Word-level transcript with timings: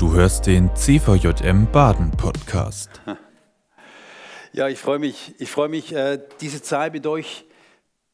Du 0.00 0.14
hörst 0.14 0.46
den 0.46 0.74
CVJM 0.74 1.70
Baden 1.70 2.10
Podcast. 2.12 3.02
Ja, 4.52 4.66
ich 4.66 4.78
freue 4.78 4.98
mich, 4.98 5.34
ich 5.38 5.48
freue 5.48 5.68
mich, 5.68 5.94
äh, 5.94 6.18
diese 6.40 6.60
Zeit 6.60 6.94
mit 6.94 7.06
euch 7.06 7.44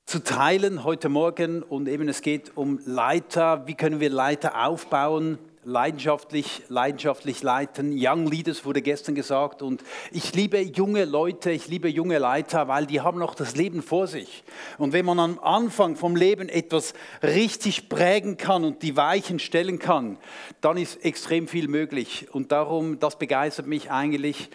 zu 0.05 0.23
teilen 0.23 0.85
heute 0.85 1.09
Morgen. 1.09 1.63
Und 1.63 1.89
eben 1.89 2.09
es 2.09 2.21
geht 2.23 2.57
um 2.57 2.81
Leiter. 2.85 3.67
Wie 3.67 3.75
können 3.75 4.01
wir 4.01 4.11
Leiter 4.11 4.67
aufbauen? 4.67 5.39
Leidenschaftlich, 5.67 6.63
leidenschaftlich 6.69 7.43
leiten. 7.43 7.93
Young 7.99 8.27
Leaders 8.29 8.65
wurde 8.65 8.83
gestern 8.83 9.17
gesagt. 9.17 9.63
Und 9.63 9.83
ich 10.13 10.33
liebe 10.33 10.61
junge 10.61 11.05
Leute, 11.05 11.51
ich 11.51 11.67
liebe 11.67 11.89
junge 11.89 12.19
Leiter, 12.19 12.69
weil 12.69 12.87
die 12.87 13.01
haben 13.01 13.19
noch 13.19 13.35
das 13.35 13.57
Leben 13.57 13.83
vor 13.83 14.07
sich. 14.07 14.45
Und 14.79 14.93
wenn 14.93 15.05
man 15.05 15.19
am 15.19 15.41
Anfang 15.41 15.97
vom 15.97 16.15
Leben 16.15 16.49
etwas 16.49 16.95
richtig 17.21 17.89
prägen 17.89 18.37
kann 18.37 18.63
und 18.63 18.85
die 18.85 18.97
Weichen 18.97 19.41
stellen 19.41 19.81
kann, 19.81 20.19
dann 20.61 20.77
ist 20.77 21.05
extrem 21.05 21.49
viel 21.49 21.67
möglich. 21.67 22.29
Und 22.31 22.53
darum, 22.53 23.01
das 23.01 23.19
begeistert 23.19 23.67
mich 23.67 23.91
eigentlich. 23.91 24.51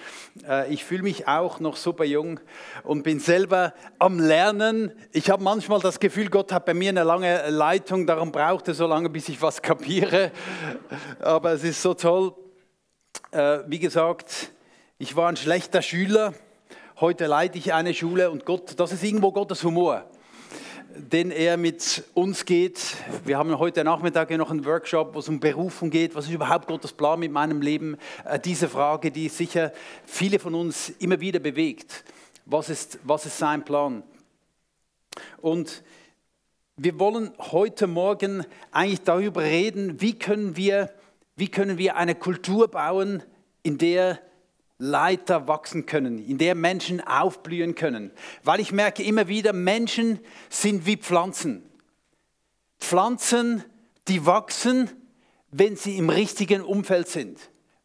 Äh, 0.48 0.74
ich 0.74 0.86
fühle 0.86 1.04
mich 1.04 1.28
auch 1.28 1.60
noch 1.60 1.76
super 1.76 2.06
jung 2.06 2.40
und 2.84 3.04
bin 3.04 3.20
selber 3.20 3.74
am 4.00 4.18
Lernen. 4.18 4.94
Ich 5.12 5.30
habe 5.30 5.44
manchmal 5.44 5.82
das 5.82 6.00
Gefühl, 6.00 6.30
Gott 6.30 6.54
hat 6.54 6.66
bei 6.66 6.74
mir 6.74 6.90
eine 6.90 7.04
lange 7.04 7.50
Leitung, 7.50 8.08
darum 8.08 8.32
braucht 8.32 8.70
er 8.70 8.76
so 8.76 8.88
lange, 8.88 9.10
bis 9.10 9.28
ich 9.28 9.42
was 9.42 9.62
kapiere 9.62 10.32
aber 11.20 11.52
es 11.54 11.64
ist 11.64 11.82
so 11.82 11.94
toll. 11.94 12.34
Äh, 13.32 13.60
wie 13.68 13.80
gesagt, 13.80 14.52
ich 14.98 15.16
war 15.16 15.30
ein 15.30 15.38
schlechter 15.38 15.82
Schüler. 15.82 16.34
Heute 17.00 17.26
leite 17.26 17.58
ich 17.58 17.74
eine 17.74 17.94
Schule 17.94 18.30
und 18.30 18.46
Gott, 18.46 18.80
das 18.80 18.92
ist 18.92 19.04
irgendwo 19.04 19.32
Gottes 19.32 19.64
Humor, 19.64 20.06
den 20.96 21.32
er 21.32 21.58
mit 21.58 22.04
uns 22.14 22.46
geht. 22.46 22.80
Wir 23.26 23.38
haben 23.38 23.58
heute 23.58 23.84
Nachmittag 23.84 24.30
noch 24.32 24.52
einen 24.52 24.66
Workshop, 24.66 25.16
wo 25.16 25.20
es 25.20 25.28
um 25.28 25.40
Berufung 25.40 25.90
geht. 25.90 26.14
Was 26.14 26.26
ist 26.26 26.32
überhaupt 26.32 26.68
Gottes 26.68 26.94
Plan 26.94 27.20
mit 27.20 27.32
meinem 27.32 27.62
Leben? 27.62 27.98
Äh, 28.26 28.40
diese 28.40 28.68
Frage, 28.68 29.12
die 29.12 29.30
sicher 29.30 29.72
viele 30.06 30.40
von 30.40 30.54
uns 30.54 30.90
immer 31.00 31.20
wieder 31.20 31.40
bewegt. 31.40 32.04
Was 32.46 32.70
ist, 32.70 33.00
was 33.04 33.26
ist 33.26 33.38
sein 33.38 33.66
Plan? 33.66 34.04
Und 35.38 35.84
wir 36.78 37.00
wollen 37.00 37.32
heute 37.38 37.86
Morgen 37.88 38.46
eigentlich 38.72 39.04
darüber 39.04 39.44
reden, 39.44 40.02
wie 40.02 40.18
können 40.18 40.56
wir, 40.56 40.90
wie 41.42 41.50
können 41.50 41.80
wir 41.80 41.98
eine 41.98 42.14
Kultur 42.14 42.68
bauen, 42.68 43.24
in 43.64 43.80
der 43.80 44.20
Leiter 44.78 45.48
wachsen 45.48 45.88
können, 45.88 46.24
in 46.24 46.38
der 46.38 46.54
Menschen 46.54 47.02
aufblühen 47.02 47.74
können. 47.74 48.12
Weil 48.44 48.60
ich 48.60 48.72
merke 48.72 49.02
immer 49.02 49.28
wieder, 49.28 49.52
Menschen 49.52 50.20
sind 50.52 50.86
wie 50.86 50.98
Pflanzen. 50.98 51.64
Pflanzen, 52.80 53.64
die 54.08 54.28
wachsen, 54.28 54.92
wenn 55.50 55.76
sie 55.76 55.98
im 55.98 56.12
richtigen 56.12 56.62
Umfeld 56.62 57.08
sind, 57.08 57.40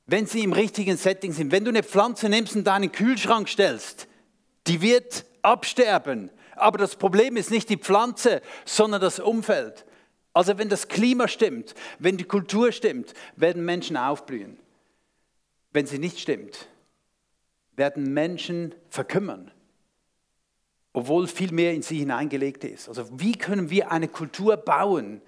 wenn 0.05 0.27
sie 0.27 0.45
im 0.45 0.53
richtigen 0.53 0.99
Setting 0.99 1.33
sind. 1.33 1.51
Wenn 1.51 1.65
du 1.65 1.71
eine 1.71 1.83
Pflanze 1.83 2.29
nimmst 2.29 2.57
und 2.57 2.65
deinen 2.65 2.93
Kühlschrank 2.93 3.49
stellst, 3.49 4.07
die 4.67 4.83
wird 4.83 5.25
absterben. 5.41 6.31
Aber 6.57 6.77
das 6.77 6.97
Problem 6.97 7.39
ist 7.39 7.51
nicht 7.51 7.71
die 7.71 7.79
Pflanze, 7.79 8.43
sondern 8.67 9.01
das 9.01 9.19
Umfeld. 9.19 9.87
Also 10.37 10.59
wenn 10.59 10.69
das 10.69 10.89
Klima 10.89 11.29
stimmt, 11.29 11.75
wenn 11.99 12.19
die 12.19 12.25
Kultur 12.25 12.71
stimmt, 12.71 13.15
werden 13.37 13.65
Menschen 13.65 13.97
aufblühen. 13.97 14.59
Wenn 15.73 15.87
sie 15.87 15.99
nicht 15.99 16.19
stimmt, 16.19 16.69
werden 17.75 18.13
Menschen 18.13 18.75
verkümmern, 18.91 19.51
obwohl 20.93 21.27
viel 21.27 21.53
mehr 21.53 21.73
in 21.73 21.81
sie 21.81 22.01
hineingelegt 22.01 22.65
ist. 22.65 22.87
Also 22.87 23.09
wie 23.19 23.33
können 23.33 23.71
wir 23.71 23.91
eine 23.91 24.09
Kultur 24.09 24.59
bauen, 24.59 25.23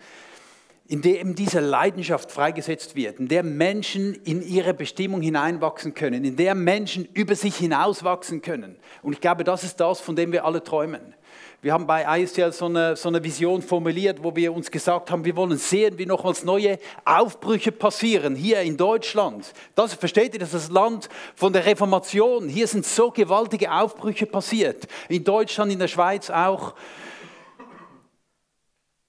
in 0.87 1.01
der 1.01 1.21
eben 1.21 1.35
diese 1.35 1.61
Leidenschaft 1.61 2.31
freigesetzt 2.31 2.95
wird, 2.95 3.19
in 3.19 3.29
der 3.29 3.45
Menschen 3.45 4.15
in 4.15 4.43
ihre 4.43 4.75
Bestimmung 4.75 5.23
hineinwachsen 5.23 5.95
können, 5.95 6.23
in 6.23 6.37
der 6.37 6.55
Menschen 6.55 7.09
über 7.15 7.35
sich 7.35 7.57
hinauswachsen 7.57 8.43
können. 8.43 8.77
Und 9.03 9.15
ich 9.15 9.23
glaube, 9.23 9.43
das 9.43 9.65
ist 9.65 9.77
das, 9.81 10.01
von 10.01 10.17
dem 10.17 10.33
wir 10.33 10.45
alle 10.45 10.63
träumen. 10.63 11.15
Wir 11.61 11.73
haben 11.73 11.89
bei 11.89 12.21
ISL 12.21 12.53
so 12.53 12.67
eine, 12.67 12.95
so 12.95 13.09
eine 13.09 13.23
Vision 13.25 13.63
formuliert, 13.63 14.23
wo 14.23 14.35
wir 14.37 14.53
uns 14.53 14.71
gesagt 14.71 15.11
haben, 15.11 15.25
wir 15.25 15.35
wollen 15.35 15.59
sehen, 15.59 15.99
wie 15.99 16.07
nochmals 16.07 16.45
neue 16.45 16.79
Aufbrüche 17.05 17.73
passieren 17.73 18.37
hier 18.37 18.61
in 18.61 18.77
Deutschland. 18.77 19.53
Das 19.75 19.95
versteht 19.95 20.35
ihr, 20.35 20.39
das 20.39 20.55
ist 20.55 20.67
das 20.67 20.71
Land 20.71 21.09
von 21.35 21.53
der 21.53 21.67
Reformation. 21.67 22.49
Hier 22.49 22.69
sind 22.69 22.87
so 22.87 23.11
gewaltige 23.11 23.73
Aufbrüche 23.73 24.27
passiert. 24.27 24.87
In 25.09 25.25
Deutschland, 25.25 25.73
in 25.73 25.81
der 25.81 25.89
Schweiz 25.89 26.31
auch. 26.31 26.77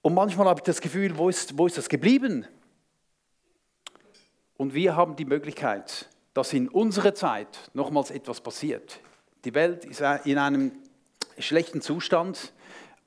Und 0.02 0.14
manchmal 0.14 0.48
habe 0.48 0.58
ich 0.58 0.64
das 0.64 0.80
Gefühl, 0.80 1.16
wo 1.16 1.28
ist, 1.28 1.56
wo 1.56 1.68
ist 1.68 1.78
das 1.78 1.88
geblieben? 1.88 2.46
Und 4.56 4.74
wir 4.74 4.96
haben 4.96 5.14
die 5.14 5.24
Möglichkeit, 5.24 6.08
dass 6.34 6.52
in 6.52 6.68
unserer 6.68 7.14
Zeit 7.14 7.70
nochmals 7.74 8.10
etwas 8.10 8.40
passiert. 8.40 8.98
Die 9.44 9.54
Welt 9.54 9.84
ist 9.84 10.02
in 10.24 10.36
einem 10.36 10.72
schlechten 11.42 11.80
Zustand, 11.80 12.52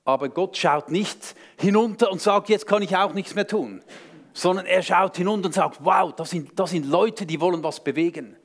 aber 0.06 0.30
Gott 0.30 0.58
schaut 0.58 0.90
nicht 0.92 1.36
hinunter 1.58 2.12
und 2.12 2.22
sagt, 2.22 2.50
jetzt 2.50 2.68
kann 2.68 2.82
ich 2.82 2.96
auch 2.98 3.14
nichts 3.14 3.36
mehr 3.36 3.48
tun, 3.48 3.82
sondern 4.34 4.66
er 4.66 4.82
schaut 4.82 5.16
hinunter 5.18 5.48
und 5.48 5.54
sagt, 5.54 5.80
wow, 5.82 6.14
das 6.14 6.30
sind, 6.30 6.60
das 6.60 6.72
sind 6.72 6.86
Leute, 6.86 7.26
die 7.26 7.40
wollen 7.40 7.64
was 7.64 7.84
bewegen. 7.84 8.36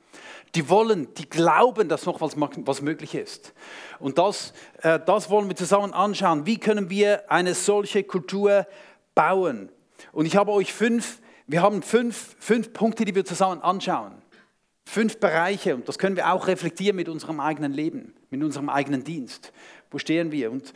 Die 0.55 0.67
wollen, 0.67 1.13
die 1.13 1.29
glauben, 1.29 1.89
dass 1.89 2.05
noch 2.05 2.21
was, 2.21 2.33
was 2.35 2.81
möglich 2.81 3.13
ist. 3.13 3.53
Und 3.99 4.17
das, 4.17 4.53
äh, 4.81 4.99
das 5.05 5.29
wollen 5.29 5.47
wir 5.47 5.55
zusammen 5.55 5.93
anschauen. 5.93 6.45
Wie 6.47 6.57
können 6.57 6.89
wir 6.89 7.29
eine 7.31 7.53
solche 7.53 8.03
Kultur 8.03 8.65
bauen? 9.13 9.69
Und 10.11 10.25
ich 10.25 10.35
habe 10.35 10.51
euch 10.51 10.73
fünf, 10.73 11.21
wir 11.45 11.61
haben 11.61 11.83
fünf, 11.83 12.35
fünf 12.39 12.73
Punkte, 12.73 13.05
die 13.05 13.13
wir 13.13 13.25
zusammen 13.25 13.61
anschauen. 13.61 14.13
Fünf 14.85 15.19
Bereiche 15.19 15.75
und 15.75 15.87
das 15.87 15.99
können 15.99 16.15
wir 16.15 16.33
auch 16.33 16.47
reflektieren 16.47 16.95
mit 16.95 17.09
unserem 17.09 17.39
eigenen 17.39 17.73
Leben, 17.73 18.15
mit 18.31 18.41
unserem 18.43 18.69
eigenen 18.69 19.03
Dienst. 19.03 19.53
Wo 19.91 19.97
stehen 19.97 20.31
wir? 20.31 20.51
Und, 20.51 20.73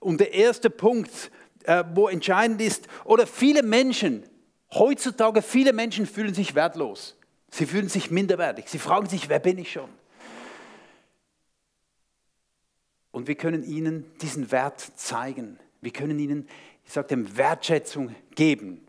und 0.00 0.20
der 0.20 0.34
erste 0.34 0.70
Punkt, 0.70 1.30
äh, 1.64 1.84
wo 1.94 2.08
entscheidend 2.08 2.60
ist, 2.60 2.88
oder 3.04 3.26
viele 3.26 3.62
Menschen, 3.62 4.24
heutzutage 4.72 5.42
viele 5.42 5.72
Menschen 5.72 6.06
fühlen 6.06 6.34
sich 6.34 6.54
wertlos. 6.54 7.16
Sie 7.50 7.66
fühlen 7.66 7.88
sich 7.88 8.10
minderwertig. 8.10 8.68
Sie 8.68 8.78
fragen 8.78 9.08
sich, 9.08 9.28
wer 9.28 9.38
bin 9.38 9.58
ich 9.58 9.72
schon? 9.72 9.88
Und 13.12 13.28
wir 13.28 13.34
können 13.34 13.64
ihnen 13.64 14.04
diesen 14.20 14.50
Wert 14.50 14.80
zeigen. 14.96 15.58
Wir 15.80 15.92
können 15.92 16.18
ihnen, 16.18 16.48
ich 16.84 16.92
sage 16.92 17.08
dem, 17.08 17.36
Wertschätzung 17.36 18.14
geben. 18.34 18.86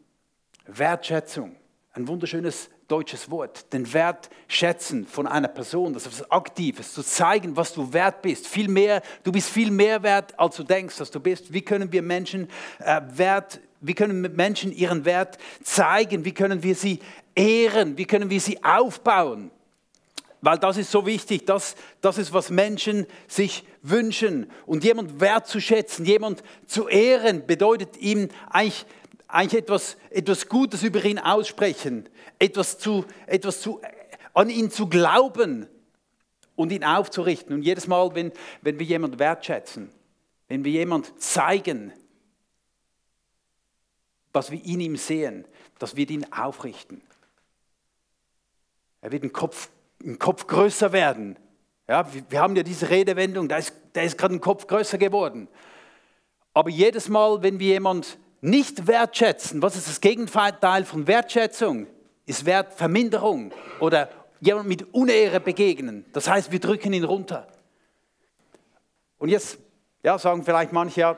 Wertschätzung, 0.66 1.56
ein 1.98 2.08
wunderschönes 2.08 2.70
deutsches 2.88 3.30
Wort, 3.32 3.74
den 3.74 3.92
Wert 3.92 4.30
schätzen 4.48 5.06
von 5.08 5.26
einer 5.26 5.48
Person, 5.48 5.94
das 5.94 6.06
ist 6.06 6.32
Aktives, 6.32 6.94
zu 6.94 7.02
zeigen, 7.02 7.58
was 7.58 7.74
du 7.74 7.92
wert 7.92 8.22
bist. 8.22 8.48
Viel 8.48 8.68
mehr, 8.68 9.02
du 9.24 9.32
bist 9.32 9.50
viel 9.50 9.72
mehr 9.72 10.04
wert, 10.04 10.40
als 10.40 10.56
du 10.56 10.64
denkst, 10.64 10.98
dass 10.98 11.10
du 11.10 11.20
bist. 11.20 11.52
Wie 11.52 11.62
können 11.62 11.92
wir 11.92 12.04
Menschen 12.04 12.50
äh, 12.80 13.02
Wert, 13.14 13.60
wie 13.82 13.96
können 13.96 14.22
Menschen 14.36 14.72
ihren 14.72 15.06
Wert 15.06 15.38
zeigen? 15.64 16.24
Wie 16.24 16.34
können 16.34 16.62
wir 16.62 16.76
sie 16.76 17.00
ehren? 17.36 17.98
Wie 17.98 18.06
können 18.06 18.30
wir 18.30 18.40
sie 18.40 18.64
aufbauen? 18.64 19.52
Weil 20.42 20.60
das 20.60 20.78
ist 20.78 20.92
so 20.92 21.06
wichtig, 21.08 21.46
das, 21.48 21.76
das 22.02 22.20
ist, 22.20 22.32
was 22.32 22.52
Menschen 22.52 23.08
sich 23.28 23.66
wünschen. 23.82 24.52
Und 24.68 24.84
jemand 24.84 25.20
wertzuschätzen, 25.20 26.06
jemand 26.06 26.44
zu 26.68 26.88
ehren, 26.88 27.48
bedeutet 27.48 27.98
ihm 27.98 28.30
eigentlich 28.52 28.86
eigentlich 29.28 29.64
etwas, 29.64 29.98
etwas 30.10 30.48
Gutes 30.48 30.84
über 30.84 31.04
ihn 31.04 31.20
aussprechen, 31.20 32.08
etwas, 32.40 32.78
zu, 32.78 33.06
etwas 33.26 33.62
zu, 33.62 33.82
an 34.34 34.50
ihn 34.50 34.72
zu 34.72 34.88
glauben 34.88 35.68
und 36.56 36.72
ihn 36.72 36.84
aufzurichten. 36.84 37.54
Und 37.54 37.62
jedes 37.62 37.88
Mal, 37.88 38.16
wenn, 38.16 38.32
wenn 38.62 38.80
wir 38.80 38.86
jemanden 38.86 39.20
wertschätzen, 39.20 39.90
wenn 40.48 40.64
wir 40.64 40.72
jemanden 40.72 41.18
zeigen, 41.20 41.92
was 44.32 44.52
wir 44.52 44.64
in 44.64 44.80
ihm 44.80 44.96
sehen, 44.96 45.46
das 45.80 45.96
wird 45.96 46.12
ihn 46.12 46.32
aufrichten. 46.32 47.02
Er 49.02 49.12
wird 49.12 49.24
den 49.24 49.34
Kopf, 49.34 49.70
den 50.00 50.20
Kopf 50.20 50.48
größer 50.48 50.92
werden. 50.92 51.38
Ja, 51.88 52.08
wir 52.30 52.42
haben 52.42 52.56
ja 52.56 52.64
diese 52.64 52.90
Redewendung, 52.90 53.48
der 53.48 53.60
ist, 53.60 53.74
der 53.96 54.04
ist 54.04 54.18
gerade 54.18 54.36
ein 54.36 54.42
Kopf 54.42 54.68
größer 54.68 54.98
geworden. 54.98 55.48
Aber 56.54 56.70
jedes 56.70 57.08
Mal, 57.08 57.42
wenn 57.44 57.60
wir 57.60 57.74
jemanden 57.74 58.08
nicht 58.42 58.88
wertschätzen, 58.88 59.62
was 59.62 59.76
ist 59.76 59.88
das 59.88 60.02
Gegenteil 60.02 60.86
von 60.86 61.08
Wertschätzung? 61.08 61.88
Ist 62.26 62.46
Wertverminderung 62.46 63.52
oder 63.80 64.10
jemand 64.42 64.68
mit 64.68 64.94
Unehre 64.94 65.40
begegnen. 65.40 66.06
Das 66.14 66.30
heißt, 66.30 66.52
wir 66.52 66.60
drücken 66.60 66.94
ihn 66.94 67.04
runter. 67.04 67.48
Und 69.18 69.30
jetzt 69.30 69.58
ja, 70.04 70.20
sagen 70.20 70.44
vielleicht 70.44 70.74
manche, 70.74 71.18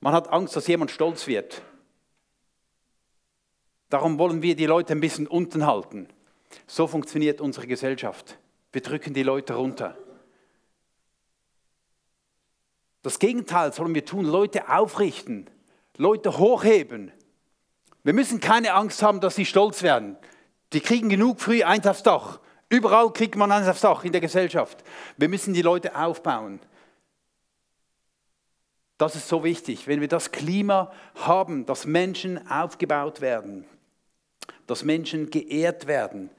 man 0.00 0.14
hat 0.14 0.28
Angst, 0.32 0.56
dass 0.56 0.66
jemand 0.66 0.90
stolz 0.90 1.26
wird. 1.26 1.62
Darum 3.90 4.18
wollen 4.18 4.42
wir 4.42 4.54
die 4.54 4.66
Leute 4.66 4.92
ein 4.92 5.00
bisschen 5.00 5.26
unten 5.26 5.66
halten. 5.66 6.08
So 6.66 6.86
funktioniert 6.86 7.40
unsere 7.40 7.66
Gesellschaft. 7.66 8.38
Wir 8.72 8.82
drücken 8.82 9.14
die 9.14 9.22
Leute 9.22 9.54
runter. 9.54 9.96
Das 13.02 13.18
Gegenteil 13.18 13.72
sollen 13.72 13.94
wir 13.94 14.04
tun, 14.04 14.24
Leute 14.24 14.68
aufrichten, 14.68 15.48
Leute 15.98 16.38
hochheben. 16.38 17.12
Wir 18.04 18.14
müssen 18.14 18.40
keine 18.40 18.72
Angst 18.72 19.02
haben, 19.02 19.20
dass 19.20 19.34
sie 19.34 19.44
stolz 19.44 19.82
werden. 19.82 20.16
Die 20.72 20.80
kriegen 20.80 21.08
genug 21.08 21.40
früh 21.40 21.62
eins 21.62 21.86
aufs 21.86 22.02
Dach. 22.02 22.40
Überall 22.70 23.12
kriegt 23.12 23.36
man 23.36 23.50
eins 23.50 23.68
aufs 23.68 23.80
Dach 23.80 24.04
in 24.04 24.12
der 24.12 24.20
Gesellschaft. 24.20 24.82
Wir 25.16 25.28
müssen 25.28 25.54
die 25.54 25.62
Leute 25.62 25.94
aufbauen. 25.96 26.60
Das 28.96 29.14
ist 29.14 29.28
so 29.28 29.44
wichtig, 29.44 29.86
wenn 29.86 30.00
wir 30.00 30.08
das 30.08 30.32
Klima 30.32 30.92
haben, 31.16 31.66
dass 31.66 31.86
Menschen 31.86 32.48
aufgebaut 32.50 33.20
werden, 33.20 33.64
dass 34.66 34.84
Menschen 34.84 35.30
geehrt 35.30 35.86
werden. 35.86 36.30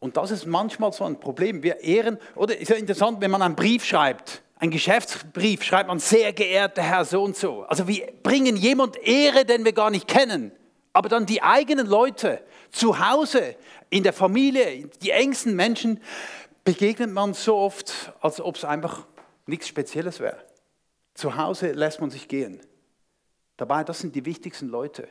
Und 0.00 0.16
das 0.16 0.30
ist 0.30 0.46
manchmal 0.46 0.92
so 0.92 1.04
ein 1.04 1.18
Problem. 1.18 1.62
Wir 1.62 1.80
ehren, 1.80 2.18
oder 2.34 2.56
ist 2.56 2.68
ja 2.68 2.76
interessant, 2.76 3.20
wenn 3.20 3.30
man 3.30 3.42
einen 3.42 3.56
Brief 3.56 3.84
schreibt, 3.84 4.42
einen 4.58 4.70
Geschäftsbrief, 4.70 5.62
schreibt 5.62 5.88
man 5.88 6.00
sehr 6.00 6.32
geehrter 6.32 6.82
Herr 6.82 7.04
so 7.04 7.22
und 7.22 7.36
so. 7.36 7.62
Also 7.64 7.86
wir 7.86 8.12
bringen 8.22 8.56
jemand 8.56 8.96
Ehre, 8.96 9.44
den 9.44 9.64
wir 9.64 9.72
gar 9.72 9.90
nicht 9.90 10.08
kennen. 10.08 10.52
Aber 10.92 11.08
dann 11.08 11.26
die 11.26 11.42
eigenen 11.42 11.86
Leute 11.86 12.42
zu 12.70 12.98
Hause, 12.98 13.54
in 13.90 14.02
der 14.02 14.12
Familie, 14.12 14.88
die 15.00 15.10
engsten 15.10 15.54
Menschen, 15.54 16.00
begegnet 16.64 17.10
man 17.10 17.34
so 17.34 17.56
oft, 17.56 18.12
als 18.20 18.40
ob 18.40 18.56
es 18.56 18.64
einfach 18.64 19.06
nichts 19.46 19.68
Spezielles 19.68 20.20
wäre. 20.20 20.44
Zu 21.14 21.36
Hause 21.36 21.72
lässt 21.72 22.00
man 22.00 22.10
sich 22.10 22.28
gehen. 22.28 22.60
Dabei, 23.56 23.84
das 23.84 24.00
sind 24.00 24.14
die 24.14 24.24
wichtigsten 24.24 24.68
Leute. 24.68 25.08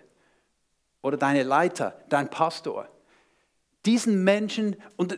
Oder 1.02 1.18
deine 1.18 1.44
Leiter, 1.44 2.00
dein 2.10 2.30
Pastor. 2.30 2.88
Diesen 3.86 4.24
Menschen, 4.24 4.76
und 4.98 5.18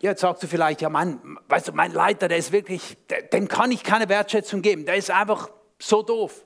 jetzt 0.00 0.20
sagst 0.22 0.42
du 0.42 0.46
vielleicht, 0.46 0.80
ja, 0.80 0.88
mein, 0.88 1.20
weißt 1.48 1.68
du, 1.68 1.72
mein 1.72 1.92
Leiter, 1.92 2.28
der 2.28 2.38
ist 2.38 2.52
wirklich, 2.52 2.96
dem 3.32 3.48
kann 3.48 3.70
ich 3.70 3.82
keine 3.82 4.08
Wertschätzung 4.08 4.62
geben. 4.62 4.86
Der 4.86 4.96
ist 4.96 5.10
einfach 5.10 5.50
so 5.78 6.02
doof. 6.02 6.44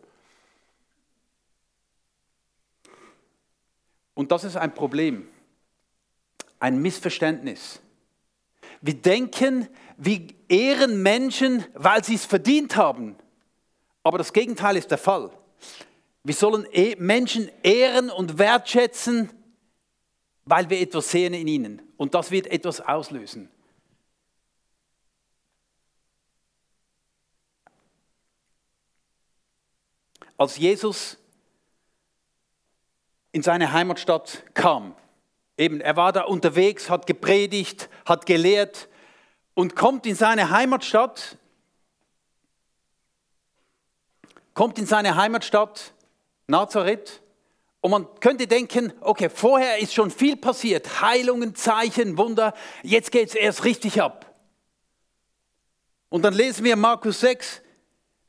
Und 4.14 4.30
das 4.30 4.44
ist 4.44 4.56
ein 4.56 4.74
Problem, 4.74 5.28
ein 6.60 6.80
Missverständnis. 6.80 7.80
Wir 8.80 8.94
denken, 8.94 9.68
wir 9.96 10.28
ehren 10.48 11.02
Menschen, 11.02 11.64
weil 11.74 12.04
sie 12.04 12.14
es 12.14 12.26
verdient 12.26 12.76
haben. 12.76 13.16
Aber 14.02 14.18
das 14.18 14.32
Gegenteil 14.32 14.76
ist 14.76 14.90
der 14.90 14.98
Fall. 14.98 15.30
Wir 16.22 16.34
sollen 16.34 16.66
e- 16.72 16.96
Menschen 16.98 17.50
ehren 17.62 18.10
und 18.10 18.38
wertschätzen, 18.38 19.30
weil 20.44 20.68
wir 20.70 20.80
etwas 20.80 21.10
sehen 21.10 21.34
in 21.34 21.48
ihnen. 21.48 21.82
Und 21.96 22.14
das 22.14 22.30
wird 22.30 22.46
etwas 22.46 22.80
auslösen. 22.80 23.48
Als 30.36 30.56
Jesus 30.56 31.16
in 33.32 33.42
seine 33.42 33.72
Heimatstadt 33.72 34.44
kam, 34.54 34.96
eben, 35.56 35.80
er 35.80 35.96
war 35.96 36.12
da 36.12 36.22
unterwegs, 36.22 36.90
hat 36.90 37.06
gepredigt, 37.06 37.88
hat 38.04 38.26
gelehrt 38.26 38.88
und 39.54 39.76
kommt 39.76 40.06
in 40.06 40.16
seine 40.16 40.50
Heimatstadt 40.50 41.38
kommt 44.54 44.78
in 44.78 44.86
seine 44.86 45.16
Heimatstadt 45.16 45.92
Nazareth 46.46 47.20
und 47.84 47.90
man 47.90 48.06
könnte 48.18 48.46
denken, 48.46 48.94
okay, 49.02 49.28
vorher 49.28 49.76
ist 49.76 49.92
schon 49.92 50.10
viel 50.10 50.38
passiert, 50.38 51.02
Heilungen, 51.02 51.54
Zeichen, 51.54 52.16
Wunder, 52.16 52.54
jetzt 52.82 53.12
geht 53.12 53.28
es 53.28 53.34
erst 53.34 53.66
richtig 53.66 54.00
ab. 54.00 54.34
Und 56.08 56.22
dann 56.22 56.32
lesen 56.32 56.64
wir 56.64 56.76
Markus 56.76 57.20
6, 57.20 57.60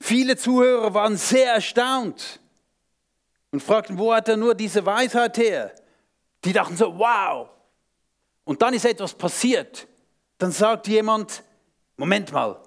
viele 0.01 0.35
Zuhörer 0.35 0.93
waren 0.93 1.15
sehr 1.15 1.53
erstaunt 1.53 2.41
und 3.51 3.63
fragten, 3.63 3.97
wo 3.97 4.13
hat 4.13 4.27
er 4.27 4.35
nur 4.35 4.55
diese 4.55 4.85
Weisheit 4.85 5.37
her? 5.37 5.73
Die 6.43 6.51
dachten 6.51 6.75
so, 6.75 6.99
wow. 6.99 7.47
Und 8.43 8.61
dann 8.61 8.73
ist 8.73 8.83
etwas 8.83 9.13
passiert. 9.13 9.87
Dann 10.37 10.51
sagt 10.51 10.89
jemand, 10.89 11.43
Moment 11.95 12.33
mal, 12.33 12.61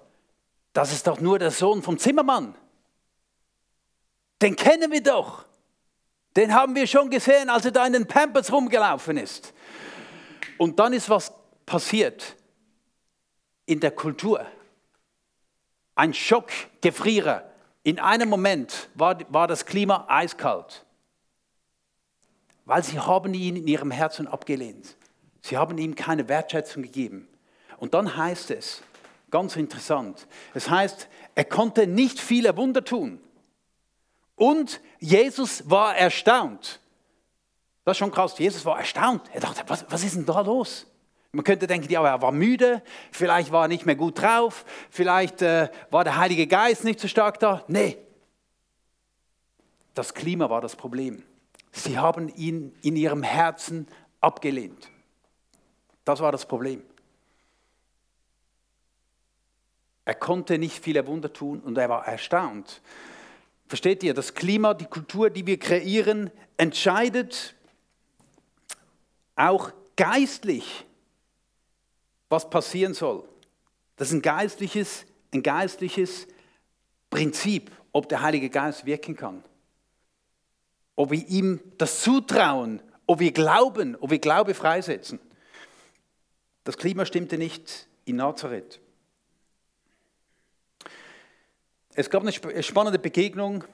das 0.73 0.91
ist 0.91 1.07
doch 1.07 1.21
nur 1.21 1.39
der 1.39 1.51
Sohn 1.51 1.83
vom 1.83 1.99
Zimmermann. 1.99 2.55
Den 4.41 4.57
kennen 4.57 4.91
wir 4.91 5.03
doch. 5.03 5.48
Den 6.39 6.55
haben 6.55 6.77
wir 6.77 6.87
schon 6.87 7.11
gesehen, 7.11 7.51
als 7.51 7.65
er 7.65 7.73
da 7.73 7.85
in 7.85 7.95
den 7.95 8.07
Pampers 8.07 8.53
rumgelaufen 8.53 9.17
ist. 9.17 9.53
Und 10.57 10.79
dann 10.79 10.93
ist 10.93 11.11
was 11.11 11.33
passiert 11.67 12.37
in 13.67 13.81
der 13.81 13.91
Kultur. 13.91 14.47
Ein 15.97 16.15
Schock, 16.15 16.53
Gefrierer. 16.81 17.51
In 17.83 17.99
einem 17.99 18.29
Moment 18.29 18.89
war, 18.95 19.19
war 19.31 19.49
das 19.49 19.67
Klima 19.67 20.05
eiskalt, 20.07 20.87
weil 22.67 22.85
sie 22.85 23.01
haben 23.01 23.35
ihn 23.35 23.57
in 23.57 23.67
ihrem 23.67 23.91
Herzen 23.91 24.29
abgelehnt. 24.29 24.97
Sie 25.41 25.57
haben 25.57 25.77
ihm 25.77 25.97
keine 25.97 26.29
Wertschätzung 26.29 26.85
gegeben. 26.85 27.27
Und 27.79 27.95
dann 27.95 28.17
heißt 28.17 28.53
es, 28.53 28.85
ganz 29.33 29.57
interessant, 29.57 30.29
es 30.55 30.71
heißt, 30.71 31.09
er 31.35 31.47
konnte 31.47 31.89
nicht 31.89 32.21
viele 32.21 32.57
Wunder 32.57 32.85
tun. 32.85 33.21
Und 34.39 34.81
Jesus 35.01 35.69
war 35.69 35.97
erstaunt. 35.97 36.81
Das 37.85 37.93
ist 37.95 37.99
schon 37.99 38.13
krass. 38.13 38.39
Jesus 38.39 38.65
war 38.65 38.79
erstaunt. 38.79 39.23
Er 39.33 39.41
dachte, 39.41 39.63
was, 39.67 39.85
was 39.89 40.05
ist 40.05 40.15
denn 40.15 40.27
da 40.27 40.41
los? 40.41 40.87
Man 41.33 41.45
könnte 41.45 41.67
denken, 41.67 41.91
ja, 41.91 42.07
er 42.07 42.23
war 42.23 42.33
müde, 42.33 42.83
vielleicht 43.13 43.53
war 43.53 43.65
er 43.65 43.69
nicht 43.69 43.85
mehr 43.85 43.97
gut 43.97 44.23
drauf, 44.23 44.65
vielleicht 44.89 45.43
äh, 45.43 45.69
war 45.91 46.03
der 46.03 46.17
Heilige 46.17 46.47
Geist 46.47 46.85
nicht 46.85 47.01
so 47.01 47.07
stark 47.07 47.39
da. 47.39 47.65
Nee, 47.69 47.99
das 49.93 50.15
Klima 50.15 50.49
war 50.49 50.61
das 50.61 50.75
Problem. 50.75 51.23
Sie 51.73 51.99
haben 51.99 52.29
ihn 52.37 52.75
in 52.83 52.97
ihrem 52.97 53.23
Herzen 53.23 53.89
abgelehnt. 54.21 54.89
Das 56.05 56.21
war 56.21 56.33
das 56.33 56.47
Problem. 56.47 56.83
Er 60.05 60.15
konnte 60.15 60.57
nicht 60.57 60.83
viele 60.83 61.07
Wunder 61.07 61.33
tun 61.33 61.61
und 61.61 61.77
er 61.77 61.89
war 61.89 62.07
erstaunt. 62.07 62.81
Versteht 63.69 64.03
ihr, 64.03 64.15
das 64.15 64.35
Klima, 64.35 64.73
die 64.75 64.87
Kultur, 64.87 65.29
die 65.29 65.47
wir 65.47 65.59
kreieren, 65.59 66.31
entscheidet 66.57 67.55
auch 69.37 69.73
geistlich, 69.95 70.87
was 72.31 72.49
passieren 72.49 72.95
soll. 72.95 73.29
Das 73.97 74.09
ist 74.09 74.15
ein 74.15 74.23
geistliches, 74.23 75.05
ein 75.33 75.43
geistliches 75.43 76.27
Prinzip, 77.11 77.71
ob 77.93 78.09
der 78.09 78.23
Heilige 78.23 78.49
Geist 78.49 78.87
wirken 78.87 79.17
kann. 79.17 79.45
Ob 80.97 81.11
wir 81.11 81.27
ihm 81.29 81.61
das 81.77 82.03
zutrauen, 82.03 82.83
ob 83.07 83.21
wir 83.21 83.33
glauben, 83.33 83.97
ob 83.97 84.11
wir 84.11 84.19
Glaube 84.19 84.55
freisetzen. 84.55 85.21
Das 86.65 86.77
Klima 86.77 87.07
stimmte 87.07 87.39
nicht 87.39 87.89
in 88.05 88.17
Nazareth. 88.17 88.81
Es 91.99 92.11
gab 92.11 92.23
eine 92.23 92.63
spannende 92.63 93.01
Begegnung 93.01 93.65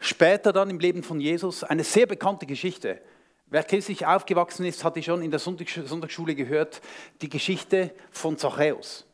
später 0.00 0.52
dann 0.52 0.68
im 0.68 0.80
Leben 0.80 1.04
von 1.04 1.20
Jesus, 1.20 1.62
eine 1.62 1.84
sehr 1.84 2.06
bekannte 2.06 2.44
Geschichte. 2.44 3.00
Wer 3.46 3.62
christlich 3.62 4.04
aufgewachsen 4.04 4.66
ist, 4.66 4.82
hatte 4.82 5.00
schon 5.00 5.22
in 5.22 5.30
der 5.30 5.38
Sonntagsschule 5.38 6.34
gehört, 6.34 6.80
die 7.22 7.28
Geschichte 7.28 7.94
von 8.10 8.36
Zachäus. 8.36 9.06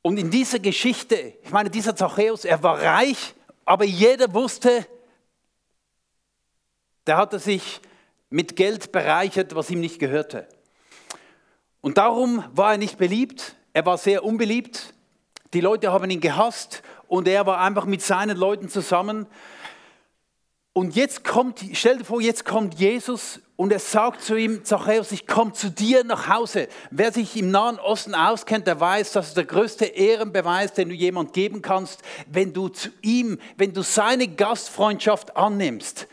Und 0.00 0.16
in 0.16 0.30
dieser 0.30 0.58
Geschichte, 0.58 1.34
ich 1.42 1.50
meine, 1.50 1.68
dieser 1.68 1.94
Zachäus, 1.94 2.46
er 2.46 2.62
war 2.62 2.80
reich, 2.80 3.34
aber 3.66 3.84
jeder 3.84 4.32
wusste, 4.32 4.86
der 7.06 7.18
hatte 7.18 7.38
sich 7.38 7.82
mit 8.30 8.56
Geld 8.56 8.90
bereichert, 8.90 9.54
was 9.54 9.68
ihm 9.68 9.80
nicht 9.80 9.98
gehörte. 9.98 10.48
Und 11.80 11.98
darum 11.98 12.44
war 12.52 12.72
er 12.72 12.78
nicht 12.78 12.98
beliebt, 12.98 13.54
er 13.72 13.86
war 13.86 13.98
sehr 13.98 14.24
unbeliebt, 14.24 14.94
die 15.54 15.60
Leute 15.60 15.92
haben 15.92 16.10
ihn 16.10 16.20
gehasst 16.20 16.82
und 17.06 17.28
er 17.28 17.46
war 17.46 17.60
einfach 17.60 17.86
mit 17.86 18.02
seinen 18.02 18.36
Leuten 18.36 18.68
zusammen. 18.68 19.26
Und 20.72 20.94
jetzt 20.94 21.24
kommt, 21.24 21.60
stell 21.72 21.98
dir 21.98 22.04
vor, 22.04 22.20
jetzt 22.20 22.44
kommt 22.44 22.78
Jesus 22.78 23.40
und 23.56 23.72
er 23.72 23.80
sagt 23.80 24.22
zu 24.22 24.36
ihm, 24.36 24.64
Zachäus, 24.64 25.10
ich 25.10 25.26
komme 25.26 25.52
zu 25.52 25.70
dir 25.70 26.04
nach 26.04 26.28
Hause. 26.28 26.68
Wer 26.90 27.12
sich 27.12 27.36
im 27.36 27.50
Nahen 27.50 27.80
Osten 27.80 28.14
auskennt, 28.14 28.66
der 28.66 28.78
weiß, 28.78 29.12
das 29.12 29.28
ist 29.28 29.36
der 29.36 29.44
größte 29.44 29.86
Ehrenbeweis, 29.86 30.74
den 30.74 30.90
du 30.90 30.94
jemand 30.94 31.32
geben 31.32 31.62
kannst, 31.62 32.02
wenn 32.30 32.52
du 32.52 32.68
zu 32.68 32.90
ihm, 33.02 33.38
wenn 33.56 33.72
du 33.72 33.82
seine 33.82 34.28
Gastfreundschaft 34.28 35.36
annimmst. 35.36 36.06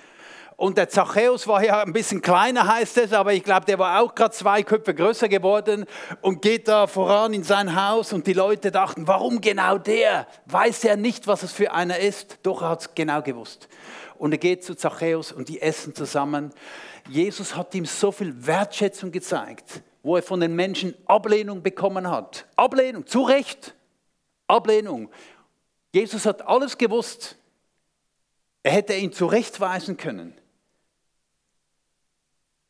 Und 0.57 0.77
der 0.77 0.87
Zachäus 0.87 1.47
war 1.47 1.63
ja 1.63 1.81
ein 1.81 1.91
bisschen 1.91 2.21
kleiner, 2.21 2.65
heißt 2.65 2.97
es, 2.99 3.11
aber 3.11 3.33
ich 3.33 3.43
glaube, 3.43 3.65
der 3.65 3.77
war 3.77 3.99
auch 3.99 4.15
gerade 4.15 4.33
zwei 4.33 4.63
Köpfe 4.63 4.93
größer 4.93 5.27
geworden 5.27 5.85
und 6.21 6.41
geht 6.41 6.69
da 6.69 6.87
voran 6.87 7.33
in 7.33 7.43
sein 7.43 7.75
Haus. 7.75 8.13
Und 8.13 8.25
die 8.25 8.33
Leute 8.33 8.71
dachten, 8.71 9.05
warum 9.05 9.41
genau 9.41 9.77
der? 9.77 10.27
Weiß 10.45 10.85
er 10.85 10.95
nicht, 10.95 11.27
was 11.27 11.43
es 11.43 11.51
für 11.51 11.73
einer 11.73 11.99
ist? 11.99 12.39
Doch, 12.43 12.61
er 12.61 12.69
hat 12.69 12.81
es 12.81 12.95
genau 12.95 13.21
gewusst. 13.21 13.67
Und 14.17 14.31
er 14.31 14.37
geht 14.37 14.63
zu 14.63 14.75
Zachäus 14.75 15.33
und 15.33 15.49
die 15.49 15.61
essen 15.61 15.93
zusammen. 15.93 16.53
Jesus 17.09 17.55
hat 17.57 17.75
ihm 17.75 17.85
so 17.85 18.13
viel 18.13 18.33
Wertschätzung 18.47 19.11
gezeigt, 19.11 19.81
wo 20.03 20.15
er 20.15 20.23
von 20.23 20.39
den 20.39 20.55
Menschen 20.55 20.95
Ablehnung 21.05 21.63
bekommen 21.63 22.09
hat. 22.09 22.45
Ablehnung, 22.55 23.05
zu 23.05 23.23
Recht. 23.23 23.75
Ablehnung. 24.47 25.09
Jesus 25.93 26.25
hat 26.25 26.47
alles 26.47 26.77
gewusst. 26.77 27.35
Er 28.63 28.71
hätte 28.71 28.93
ihn 28.95 29.11
zurechtweisen 29.11 29.97
können. 29.97 30.33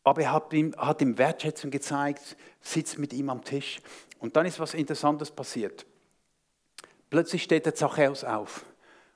Aber 0.05 0.21
er 0.21 0.31
hat 0.31 0.53
ihm, 0.53 0.73
hat 0.77 1.01
ihm 1.01 1.17
Wertschätzung 1.17 1.71
gezeigt, 1.71 2.37
sitzt 2.61 2.99
mit 2.99 3.11
ihm 3.11 3.29
am 3.29 3.43
Tisch. 3.43 3.81
Und 4.19 4.37
dann 4.37 4.45
ist 4.45 4.59
was 4.59 4.73
Interessantes 4.73 5.31
passiert. 5.31 5.85
Plötzlich 7.09 7.43
steht 7.43 7.65
der 7.65 7.75
Zachäus 7.75 8.23
auf 8.23 8.65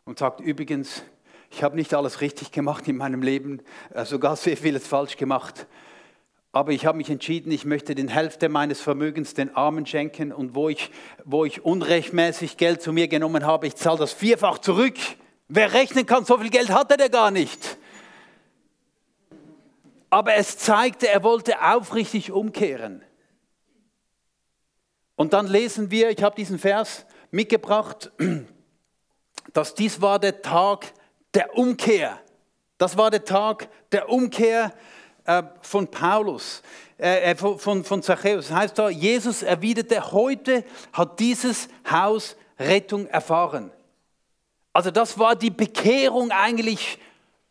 und 0.03 0.19
sagt, 0.19 0.41
übrigens, 0.41 1.03
ich 1.51 1.63
habe 1.63 1.75
nicht 1.75 1.93
alles 1.93 2.21
richtig 2.21 2.51
gemacht 2.51 2.87
in 2.87 2.97
meinem 2.97 3.21
Leben, 3.21 3.61
äh, 3.93 4.03
sogar 4.03 4.35
sehr 4.35 4.57
vieles 4.57 4.87
falsch 4.87 5.15
gemacht. 5.15 5.67
Aber 6.51 6.71
ich 6.71 6.87
habe 6.87 6.97
mich 6.97 7.11
entschieden, 7.11 7.51
ich 7.51 7.65
möchte 7.65 7.93
den 7.93 8.07
Hälfte 8.07 8.49
meines 8.49 8.81
Vermögens 8.81 9.35
den 9.35 9.55
Armen 9.55 9.85
schenken 9.85 10.31
und 10.31 10.55
wo 10.55 10.69
ich, 10.69 10.89
wo 11.23 11.45
ich 11.45 11.63
unrechtmäßig 11.63 12.57
Geld 12.57 12.81
zu 12.81 12.93
mir 12.93 13.07
genommen 13.07 13.45
habe, 13.45 13.67
ich 13.67 13.75
zahle 13.75 13.99
das 13.99 14.13
vierfach 14.13 14.57
zurück. 14.57 14.95
Wer 15.47 15.73
rechnen 15.73 16.07
kann, 16.07 16.25
so 16.25 16.39
viel 16.39 16.49
Geld 16.49 16.69
hatte 16.69 16.97
der 16.97 17.09
gar 17.09 17.29
nicht. 17.29 17.68
Aber 20.09 20.35
es 20.35 20.57
zeigte, 20.57 21.07
er 21.07 21.23
wollte 21.23 21.61
aufrichtig 21.61 22.31
umkehren. 22.31 23.03
Und 25.15 25.33
dann 25.33 25.47
lesen 25.47 25.91
wir, 25.91 26.09
ich 26.09 26.23
habe 26.23 26.35
diesen 26.35 26.57
Vers 26.57 27.05
mitgebracht, 27.31 28.11
dass 29.53 29.75
dies 29.75 30.01
war 30.01 30.19
der 30.19 30.41
Tag 30.41 30.93
der 31.33 31.57
Umkehr. 31.57 32.19
Das 32.77 32.97
war 32.97 33.11
der 33.11 33.25
Tag 33.25 33.67
der 33.91 34.09
Umkehr 34.09 34.73
äh, 35.25 35.43
von 35.61 35.91
Paulus, 35.91 36.63
äh, 36.97 37.31
äh 37.31 37.35
von, 37.35 37.83
von 37.83 38.01
Zachäus. 38.01 38.47
Das 38.47 38.57
heißt 38.57 38.79
da, 38.79 38.89
Jesus 38.89 39.43
erwiderte, 39.43 40.11
heute 40.11 40.63
hat 40.93 41.19
dieses 41.19 41.67
Haus 41.89 42.35
Rettung 42.57 43.05
erfahren. 43.07 43.71
Also 44.73 44.91
das 44.91 45.19
war 45.19 45.35
die 45.35 45.49
Bekehrung 45.49 46.31
eigentlich 46.31 46.99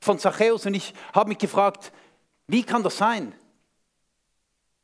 von 0.00 0.19
Zachäus. 0.19 0.67
Und 0.67 0.75
ich 0.75 0.95
habe 1.12 1.29
mich 1.29 1.38
gefragt, 1.38 1.93
wie 2.49 2.64
kann 2.64 2.83
das 2.83 2.97
sein? 2.97 3.33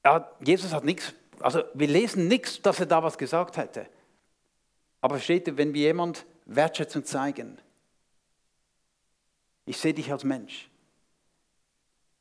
Ja, 0.04 0.30
Jesus 0.40 0.73
hat 0.73 0.85
nichts, 0.85 1.14
also 1.40 1.64
wir 1.73 1.88
lesen 1.88 2.28
nichts, 2.28 2.61
dass 2.62 2.78
er 2.78 2.87
da 2.87 3.02
was 3.02 3.18
gesagt 3.18 3.56
hätte. 3.56 3.87
Aber 5.00 5.16
versteht 5.16 5.49
ihr, 5.49 5.56
wenn 5.56 5.75
wir 5.75 5.83
jemand 5.83 6.25
Wertschätzung 6.44 7.04
zeigen, 7.04 7.59
ich 9.66 9.78
sehe 9.78 9.94
dich 9.94 10.12
als 10.12 10.25
Mensch, 10.25 10.68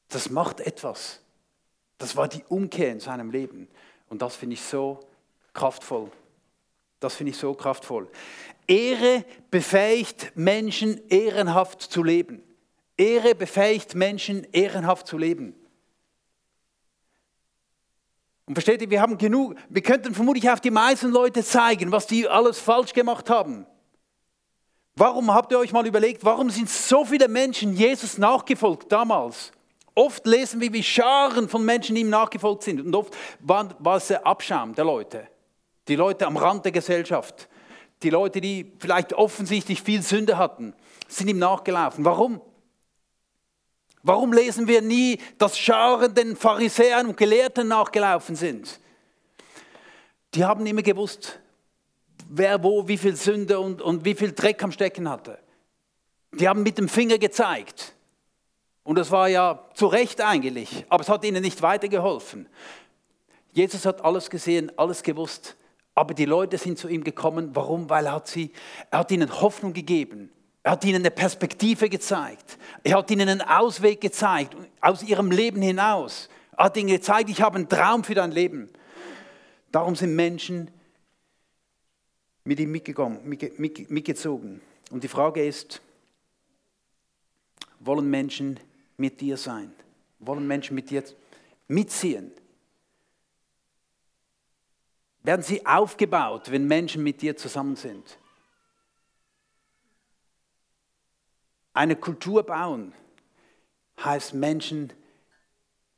das 0.08 0.30
macht 0.30 0.62
etwas. 0.62 1.20
Das 1.98 2.16
war 2.16 2.28
die 2.28 2.44
Umkehr 2.48 2.92
in 2.92 3.00
seinem 3.00 3.32
Leben. 3.32 3.68
Und 4.10 4.22
das 4.22 4.36
finde 4.36 4.54
ich 4.56 4.62
so 4.62 5.00
kraftvoll. 5.54 6.12
Das 7.00 7.16
finde 7.16 7.32
ich 7.32 7.38
so 7.38 7.54
kraftvoll. 7.54 8.10
Ehre 8.68 9.26
befähigt 9.52 10.32
Menschen, 10.36 11.02
ehrenhaft 11.10 11.82
zu 11.82 12.04
leben. 12.04 12.44
Ehre 12.98 13.36
befähigt 13.36 13.96
Menschen, 13.96 14.46
ehrenhaft 14.52 15.08
zu 15.08 15.18
leben. 15.18 15.56
Und 18.46 18.56
versteht 18.56 18.82
ihr, 18.82 18.90
wir 18.90 19.02
haben 19.02 19.18
genug, 19.18 19.56
wir 19.70 19.82
könnten 19.82 20.14
vermutlich 20.14 20.50
auf 20.50 20.60
die 20.60 20.72
meisten 20.72 21.12
Leute 21.12 21.44
zeigen, 21.44 21.92
was 21.92 22.08
die 22.08 22.28
alles 22.28 22.60
falsch 22.60 22.94
gemacht 22.94 23.30
haben. 23.30 23.66
Warum 24.96 25.34
habt 25.34 25.52
ihr 25.52 25.60
euch 25.60 25.72
mal 25.72 25.88
überlegt, 25.88 26.24
warum 26.24 26.50
sind 26.50 26.70
so 26.70 27.04
viele 27.06 27.28
Menschen 27.28 27.74
Jesus 27.74 28.18
nachgefolgt 28.18 28.92
damals? 28.92 29.52
Oft 29.96 30.26
lesen 30.28 30.60
wir, 30.60 30.74
wie 30.74 30.84
Scharen 30.84 31.48
von 31.50 31.66
Menschen 31.66 31.96
ihm 31.96 32.10
nachgefolgt 32.10 32.64
sind. 32.64 32.82
Und 32.82 32.96
oft 32.96 33.16
war, 33.40 33.70
war 33.80 33.98
es 33.98 34.08
der 34.08 34.26
Abschaum 34.26 34.76
der 34.76 34.86
Leute. 34.86 35.28
Die 35.88 35.96
Leute 35.96 36.28
am 36.28 36.38
Rand 36.38 36.66
der 36.66 36.72
Gesellschaft. 36.72 37.48
Die 38.02 38.10
Leute, 38.10 38.42
die 38.42 38.72
vielleicht 38.80 39.14
offensichtlich 39.14 39.82
viel 39.82 40.02
Sünde 40.02 40.38
hatten, 40.38 40.74
sind 41.08 41.30
ihm 41.30 41.40
nachgelaufen. 41.40 42.06
Warum? 42.06 42.42
Warum 44.04 44.34
lesen 44.34 44.68
wir 44.68 44.82
nie, 44.82 45.18
dass 45.38 45.58
Scharen 45.58 46.14
den 46.14 46.36
Pharisäern 46.36 47.08
und 47.08 47.18
Gelehrten 47.18 47.70
nachgelaufen 47.70 48.36
sind? 48.36 48.80
Die 50.34 50.44
haben 50.44 50.66
immer 50.66 50.82
gewusst, 50.82 51.40
wer 52.30 52.62
wo 52.62 52.86
wie 52.88 52.98
viel 52.98 53.16
Sünde 53.16 53.60
und, 53.60 53.82
und 53.82 54.04
wie 54.04 54.14
viel 54.14 54.34
Dreck 54.34 54.62
am 54.62 54.74
Stecken 54.74 55.10
hatte. 55.10 55.40
Die 56.34 56.50
haben 56.50 56.64
mit 56.64 56.78
dem 56.78 56.90
Finger 56.90 57.18
gezeigt. 57.18 57.94
Und 58.84 58.98
das 58.98 59.10
war 59.12 59.30
ja 59.30 59.70
zu 59.74 59.88
Recht 59.88 60.20
eigentlich, 60.20 60.86
aber 60.90 61.04
es 61.04 61.10
hat 61.10 61.24
ihnen 61.24 61.42
nicht 61.42 61.62
weitergeholfen. 61.62 62.50
Jesus 63.54 63.86
hat 63.86 64.04
alles 64.04 64.30
gesehen, 64.30 64.72
alles 64.78 65.04
gewusst, 65.04 65.56
aber 65.96 66.14
die 66.14 66.26
Leute 66.26 66.58
sind 66.58 66.78
zu 66.78 66.90
ihm 66.90 67.04
gekommen. 67.06 67.52
Warum? 67.54 67.90
Weil 67.90 68.08
er 68.08 68.14
hat, 68.14 68.28
sie, 68.28 68.52
er 68.92 69.00
hat 69.00 69.12
ihnen 69.12 69.42
Hoffnung 69.42 69.72
gegeben. 69.72 70.32
Er 70.64 70.72
hat 70.72 70.86
ihnen 70.86 71.02
eine 71.02 71.12
Perspektive 71.12 71.90
gezeigt. 71.90 72.58
Er 72.84 72.98
hat 72.98 73.12
ihnen 73.12 73.28
einen 73.28 73.42
Ausweg 73.42 74.00
gezeigt 74.00 74.56
aus 74.80 75.04
ihrem 75.04 75.30
Leben 75.30 75.62
hinaus. 75.62 76.30
Er 76.58 76.66
hat 76.66 76.78
ihnen 76.78 76.88
gezeigt, 76.88 77.30
ich 77.30 77.42
habe 77.42 77.58
einen 77.58 77.68
Traum 77.68 78.04
für 78.06 78.16
dein 78.16 78.32
Leben. 78.32 78.70
Darum 79.72 79.96
sind 79.96 80.16
Menschen 80.16 80.72
mit 82.46 82.60
ihm 82.60 82.72
mitgegangen, 82.72 83.20
mitgezogen. 83.28 84.62
Und 84.90 85.04
die 85.04 85.08
Frage 85.10 85.46
ist, 85.46 85.82
wollen 87.80 88.10
Menschen 88.10 88.60
mit 88.96 89.20
dir 89.20 89.36
sein? 89.36 89.74
Wollen 90.20 90.48
Menschen 90.48 90.76
mit 90.76 90.90
dir 90.90 91.04
mitziehen? 91.68 92.32
Werden 95.24 95.42
sie 95.42 95.66
aufgebaut, 95.66 96.52
wenn 96.52 96.68
Menschen 96.68 97.04
mit 97.04 97.22
dir 97.22 97.36
zusammen 97.36 97.76
sind? 97.76 98.18
Eine 101.74 101.96
Kultur 101.96 102.44
bauen 102.44 102.94
heißt 104.04 104.34
Menschen 104.34 104.94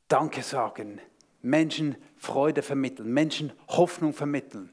Danke 0.08 0.42
sagen, 0.42 1.00
Menschen 1.42 1.96
Freude 2.16 2.62
vermitteln, 2.62 3.12
Menschen 3.12 3.52
Hoffnung 3.68 4.12
vermitteln. 4.12 4.70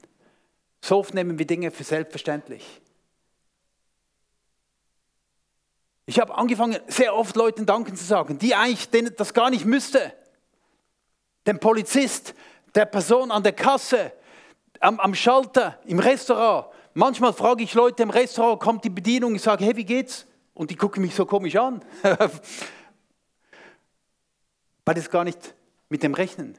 So 0.82 0.98
oft 0.98 1.14
nehmen 1.14 1.40
wir 1.40 1.48
Dinge 1.48 1.72
für 1.72 1.84
selbstverständlich. 1.84 2.82
Ich 6.06 6.20
habe 6.20 6.38
angefangen, 6.38 6.78
sehr 6.88 7.16
oft 7.16 7.36
Leuten 7.36 7.66
Danken 7.66 7.96
zu 7.96 8.04
sagen, 8.04 8.38
die 8.38 8.54
eigentlich 8.54 8.90
denen 8.90 9.16
das 9.16 9.34
gar 9.34 9.50
nicht 9.50 9.66
müsste. 9.66 10.14
Dem 11.48 11.60
Polizist, 11.60 12.36
der 12.76 12.86
Person 12.86 13.32
an 13.32 13.44
der 13.44 13.54
Kasse, 13.54 14.12
am, 14.80 15.00
am 15.00 15.16
Schalter, 15.16 15.80
im 15.86 16.00
Restaurant. 16.00 16.68
Manchmal 16.94 17.34
frage 17.34 17.64
ich 17.64 17.74
Leute 17.74 18.04
im 18.04 18.10
Restaurant, 18.10 18.60
kommt 18.60 18.84
die 18.84 18.90
Bedienung, 18.90 19.34
ich 19.36 19.42
sage, 19.42 19.64
hey, 19.64 19.76
wie 19.76 19.86
geht's? 19.86 20.28
Und 20.54 20.70
die 20.72 20.76
gucken 20.76 21.02
mich 21.02 21.16
so 21.16 21.26
komisch 21.26 21.56
an. 21.56 21.84
Weil 24.86 24.96
das 24.96 25.10
gar 25.10 25.24
nicht 25.24 25.56
mit 25.90 26.04
dem 26.04 26.14
rechnen. 26.14 26.58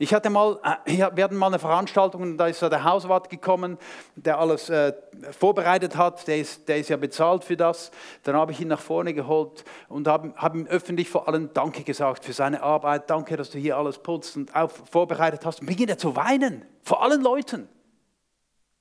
Ich 0.00 0.14
hatte 0.14 0.30
mal, 0.30 0.60
äh, 0.84 1.10
wir 1.12 1.24
hatten 1.24 1.36
mal 1.36 1.48
eine 1.48 1.58
Veranstaltung 1.58 2.22
und 2.22 2.38
da 2.38 2.46
ist 2.46 2.62
der 2.62 2.84
Hauswart 2.84 3.30
gekommen, 3.30 3.78
der 4.14 4.38
alles 4.38 4.70
äh, 4.70 4.92
vorbereitet 5.36 5.96
hat, 5.96 6.28
der 6.28 6.38
ist, 6.38 6.68
der 6.68 6.78
ist 6.78 6.88
ja 6.88 6.96
bezahlt 6.96 7.42
für 7.42 7.56
das. 7.56 7.90
Dann 8.22 8.36
habe 8.36 8.52
ich 8.52 8.60
ihn 8.60 8.68
nach 8.68 8.80
vorne 8.80 9.12
geholt 9.12 9.64
und 9.88 10.06
habe 10.06 10.32
hab 10.36 10.54
ihm 10.54 10.68
öffentlich 10.68 11.10
vor 11.10 11.26
allem 11.26 11.52
Danke 11.52 11.82
gesagt 11.82 12.24
für 12.24 12.32
seine 12.32 12.62
Arbeit. 12.62 13.10
Danke, 13.10 13.36
dass 13.36 13.50
du 13.50 13.58
hier 13.58 13.76
alles 13.76 13.98
putzt 13.98 14.36
und 14.36 14.54
auch 14.54 14.70
vorbereitet 14.70 15.44
hast. 15.44 15.62
Und 15.62 15.66
beginnt 15.66 15.90
er 15.90 15.98
zu 15.98 16.14
weinen, 16.14 16.64
vor 16.82 17.02
allen 17.02 17.20
Leuten. 17.20 17.68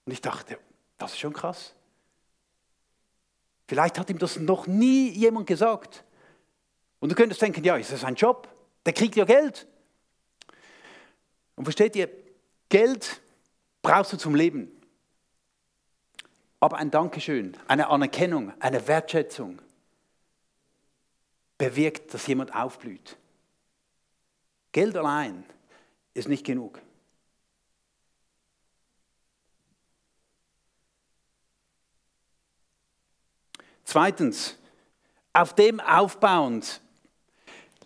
Und 0.05 0.11
ich 0.11 0.21
dachte, 0.21 0.59
das 0.99 1.13
ist 1.13 1.19
schon 1.19 1.33
krass. 1.33 1.73
Vielleicht 3.67 3.99
hat 3.99 4.09
ihm 4.09 4.17
das 4.17 4.37
noch 4.37 4.65
nie 4.65 5.09
jemand 5.09 5.47
gesagt. 5.47 6.03
Und 6.99 7.11
du 7.11 7.15
könntest 7.15 7.41
denken, 7.41 7.63
ja, 7.63 7.75
ist 7.75 7.91
das 7.91 8.03
ein 8.03 8.15
Job? 8.15 8.47
Der 8.85 8.93
kriegt 8.93 9.15
ja 9.15 9.25
Geld. 9.25 9.67
Und 11.55 11.65
versteht 11.65 11.95
ihr, 11.95 12.09
Geld 12.69 13.21
brauchst 13.81 14.13
du 14.13 14.17
zum 14.17 14.35
Leben. 14.35 14.71
Aber 16.59 16.77
ein 16.77 16.89
Dankeschön, 16.89 17.55
eine 17.67 17.87
Anerkennung, 17.89 18.53
eine 18.59 18.87
Wertschätzung 18.87 19.61
bewirkt, 21.57 22.13
dass 22.13 22.25
jemand 22.27 22.55
aufblüht. 22.55 23.17
Geld 24.71 24.95
allein 24.95 25.43
ist 26.13 26.27
nicht 26.27 26.45
genug. 26.45 26.79
Zweitens, 33.87 34.57
auf 35.31 35.55
dem 35.55 35.79
aufbauend, 35.79 36.81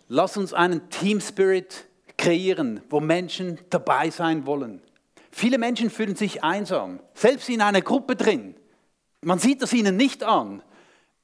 lass 0.08 0.36
uns 0.36 0.52
einen 0.52 0.90
Team 0.90 1.20
Spirit 1.20 1.86
kreieren, 2.18 2.82
wo 2.90 2.98
Menschen 2.98 3.60
dabei 3.70 4.10
sein 4.10 4.44
wollen. 4.44 4.82
Viele 5.30 5.58
Menschen 5.58 5.90
fühlen 5.90 6.16
sich 6.16 6.42
einsam, 6.42 6.98
selbst 7.14 7.48
in 7.48 7.60
einer 7.60 7.82
Gruppe 7.82 8.16
drin. 8.16 8.56
Man 9.20 9.38
sieht 9.38 9.62
das 9.62 9.72
ihnen 9.72 9.96
nicht 9.96 10.24
an, 10.24 10.64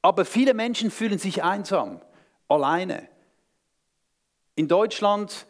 aber 0.01 0.23
viele 0.23 0.53
Menschen 0.53 0.91
fühlen 0.91 1.19
sich 1.19 1.43
einsam, 1.43 1.99
alleine. 2.47 3.09
In 4.55 4.69
Deutschland 4.69 5.45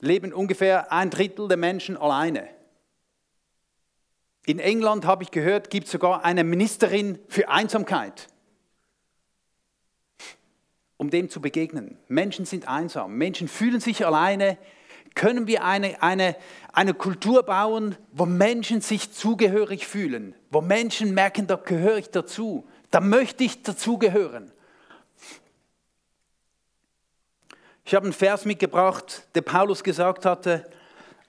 leben 0.00 0.32
ungefähr 0.32 0.90
ein 0.90 1.10
Drittel 1.10 1.48
der 1.48 1.58
Menschen 1.58 1.98
alleine. 1.98 2.48
In 4.46 4.58
England 4.58 5.04
habe 5.04 5.22
ich 5.22 5.32
gehört, 5.32 5.68
gibt 5.68 5.84
es 5.84 5.92
sogar 5.92 6.24
eine 6.24 6.44
Ministerin 6.44 7.18
für 7.28 7.50
Einsamkeit. 7.50 8.28
Um 10.98 11.08
dem 11.08 11.30
zu 11.30 11.40
begegnen. 11.40 11.96
Menschen 12.08 12.44
sind 12.44 12.68
einsam, 12.68 13.16
Menschen 13.16 13.48
fühlen 13.48 13.80
sich 13.80 14.04
alleine. 14.04 14.58
Können 15.14 15.46
wir 15.46 15.64
eine, 15.64 16.02
eine, 16.02 16.36
eine 16.72 16.92
Kultur 16.92 17.42
bauen, 17.44 17.96
wo 18.12 18.26
Menschen 18.26 18.82
sich 18.82 19.12
zugehörig 19.12 19.86
fühlen, 19.86 20.34
wo 20.50 20.60
Menschen 20.60 21.14
merken, 21.14 21.46
da 21.46 21.56
gehöre 21.56 21.98
ich 21.98 22.10
dazu, 22.10 22.68
da 22.90 23.00
möchte 23.00 23.44
ich 23.44 23.62
dazugehören. 23.62 24.52
Ich 27.84 27.94
habe 27.94 28.04
einen 28.04 28.12
Vers 28.12 28.44
mitgebracht, 28.44 29.26
der 29.34 29.40
Paulus 29.40 29.82
gesagt 29.82 30.26
hatte, 30.26 30.68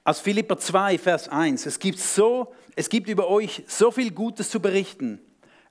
aus 0.04 0.20
Philipper 0.20 0.58
2, 0.58 0.98
Vers 0.98 1.30
1. 1.30 1.66
Es 1.66 1.80
gibt, 1.80 2.00
so, 2.00 2.54
es 2.76 2.90
gibt 2.90 3.08
über 3.08 3.30
euch 3.30 3.64
so 3.68 3.92
viel 3.92 4.12
Gutes 4.12 4.50
zu 4.50 4.60
berichten. 4.60 5.22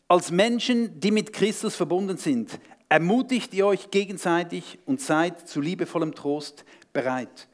Als 0.07 0.31
Menschen, 0.31 0.99
die 1.01 1.11
mit 1.11 1.33
Christus 1.33 1.77
verbunden 1.77 2.17
sind, 2.17 2.59
ermutigt 2.89 3.55
ihr 3.55 3.67
euch 3.67 3.91
gegenseitig 3.91 4.79
und 4.87 5.01
seid 5.01 5.49
zu 5.49 5.61
liebevollem 5.61 6.15
Trost 6.15 6.65
bereit. 6.93 7.49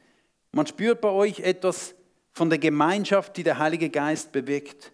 Man 0.51 0.67
spürt 0.67 1.01
bei 1.01 1.09
euch 1.09 1.41
etwas 1.41 1.95
von 2.31 2.49
der 2.49 2.59
Gemeinschaft, 2.59 3.35
die 3.37 3.43
der 3.43 3.59
Heilige 3.59 3.89
Geist 3.89 4.31
bewirkt. 4.31 4.91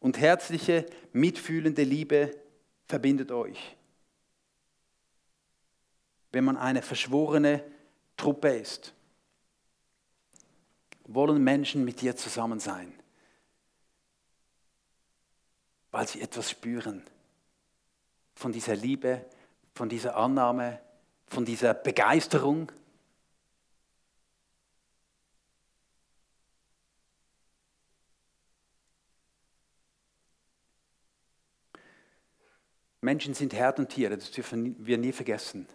Und 0.00 0.18
herzliche, 0.18 0.86
mitfühlende 1.12 1.82
Liebe 1.82 2.36
verbindet 2.86 3.32
euch 3.32 3.76
wenn 6.34 6.44
man 6.44 6.56
eine 6.56 6.82
verschworene 6.82 7.64
Truppe 8.16 8.48
ist. 8.48 8.92
Wollen 11.04 11.42
Menschen 11.42 11.84
mit 11.84 12.00
dir 12.00 12.16
zusammen 12.16 12.58
sein, 12.58 12.92
weil 15.92 16.08
sie 16.08 16.20
etwas 16.20 16.50
spüren 16.50 17.04
von 18.34 18.50
dieser 18.50 18.74
Liebe, 18.74 19.24
von 19.74 19.88
dieser 19.88 20.16
Annahme, 20.16 20.80
von 21.26 21.44
dieser 21.44 21.74
Begeisterung. 21.74 22.70
Menschen 33.00 33.34
sind 33.34 33.52
Herdentiere, 33.52 34.16
das 34.16 34.30
dürfen 34.30 34.76
wir 34.78 34.96
nie 34.96 35.12
vergessen. 35.12 35.66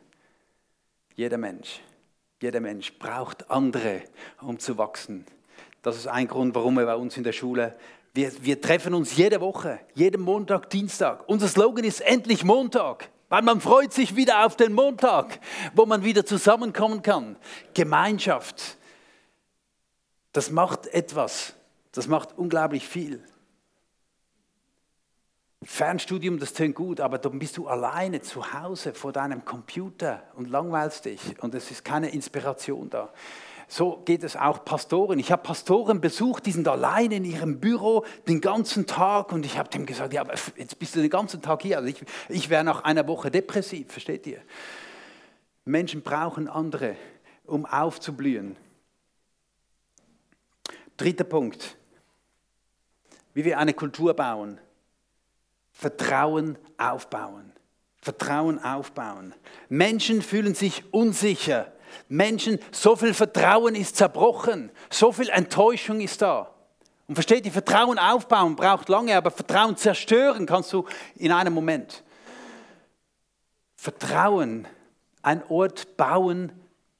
Jeder 1.15 1.37
Mensch, 1.37 1.81
jeder 2.41 2.61
Mensch 2.61 2.97
braucht 2.97 3.51
andere, 3.51 4.01
um 4.41 4.57
zu 4.57 4.77
wachsen. 4.77 5.25
Das 5.81 5.97
ist 5.97 6.07
ein 6.07 6.27
Grund, 6.27 6.55
warum 6.55 6.75
wir 6.75 6.85
bei 6.85 6.95
uns 6.95 7.17
in 7.17 7.23
der 7.23 7.33
Schule, 7.33 7.77
wir, 8.13 8.31
wir 8.43 8.59
treffen 8.59 8.93
uns 8.93 9.15
jede 9.15 9.41
Woche, 9.41 9.79
jeden 9.93 10.21
Montag, 10.21 10.69
Dienstag. 10.69 11.27
Unser 11.29 11.47
Slogan 11.47 11.83
ist 11.83 12.01
endlich 12.01 12.43
Montag. 12.43 13.09
Weil 13.29 13.43
man 13.43 13.61
freut 13.61 13.93
sich 13.93 14.15
wieder 14.15 14.45
auf 14.45 14.55
den 14.55 14.73
Montag, 14.73 15.39
wo 15.73 15.85
man 15.85 16.03
wieder 16.03 16.25
zusammenkommen 16.25 17.03
kann. 17.03 17.37
Gemeinschaft, 17.75 18.77
das 20.33 20.49
macht 20.49 20.87
etwas, 20.87 21.53
das 21.91 22.07
macht 22.07 22.37
unglaublich 22.37 22.87
viel. 22.87 23.23
Fernstudium, 25.61 26.39
das 26.39 26.53
tönt 26.53 26.75
gut, 26.75 27.01
aber 27.01 27.17
dann 27.17 27.37
bist 27.37 27.57
du 27.57 27.67
alleine 27.67 28.21
zu 28.21 28.53
Hause 28.53 28.93
vor 28.93 29.11
deinem 29.11 29.43
Computer 29.43 30.23
und 30.35 30.49
langweilst 30.49 31.05
dich 31.05 31.41
und 31.43 31.53
es 31.53 31.69
ist 31.69 31.83
keine 31.83 32.09
Inspiration 32.09 32.89
da. 32.89 33.09
So 33.71 34.01
geht 34.03 34.23
es 34.23 34.35
auch 34.35 34.65
Pastoren. 34.65 35.19
Ich 35.19 35.31
habe 35.31 35.43
Pastoren 35.43 36.01
besucht, 36.01 36.47
die 36.47 36.51
sind 36.51 36.67
alleine 36.67 37.17
in 37.17 37.23
ihrem 37.23 37.59
Büro 37.59 38.03
den 38.27 38.41
ganzen 38.41 38.87
Tag 38.87 39.31
und 39.31 39.45
ich 39.45 39.59
habe 39.59 39.69
dem 39.69 39.85
gesagt, 39.85 40.11
ja, 40.11 40.21
aber 40.21 40.33
jetzt 40.57 40.79
bist 40.79 40.95
du 40.95 41.01
den 41.01 41.09
ganzen 41.11 41.39
Tag 41.43 41.61
hier. 41.61 41.77
Also 41.77 41.87
ich, 41.87 42.03
ich 42.29 42.49
wäre 42.49 42.63
nach 42.63 42.83
einer 42.83 43.07
Woche 43.07 43.29
depressiv, 43.29 43.91
versteht 43.91 44.25
ihr? 44.25 44.41
Menschen 45.65 46.01
brauchen 46.01 46.47
andere, 46.47 46.95
um 47.45 47.67
aufzublühen. 47.67 48.55
Dritter 50.97 51.25
Punkt, 51.25 51.77
wie 53.35 53.45
wir 53.45 53.59
eine 53.59 53.75
Kultur 53.75 54.15
bauen. 54.15 54.59
Vertrauen 55.73 56.57
aufbauen. 56.79 57.53
Vertrauen 58.01 58.57
aufbauen. 58.57 59.35
Menschen 59.69 60.23
fühlen 60.23 60.55
sich 60.55 60.91
unsicher. 60.91 61.71
Menschen, 62.07 62.59
so 62.71 62.95
viel 62.95 63.13
Vertrauen 63.13 63.75
ist 63.75 63.95
zerbrochen. 63.95 64.71
So 64.89 65.11
viel 65.11 65.29
Enttäuschung 65.29 66.01
ist 66.01 66.21
da. 66.21 66.53
Und 67.07 67.15
versteht 67.15 67.45
ihr, 67.45 67.51
Vertrauen 67.51 67.97
aufbauen 67.97 68.55
braucht 68.55 68.87
lange, 68.87 69.15
aber 69.15 69.31
Vertrauen 69.31 69.75
zerstören 69.75 70.45
kannst 70.45 70.71
du 70.73 70.85
in 71.15 71.31
einem 71.31 71.53
Moment. 71.53 72.03
Vertrauen, 73.75 74.67
ein 75.21 75.43
Ort 75.49 75.97
bauen, 75.97 76.51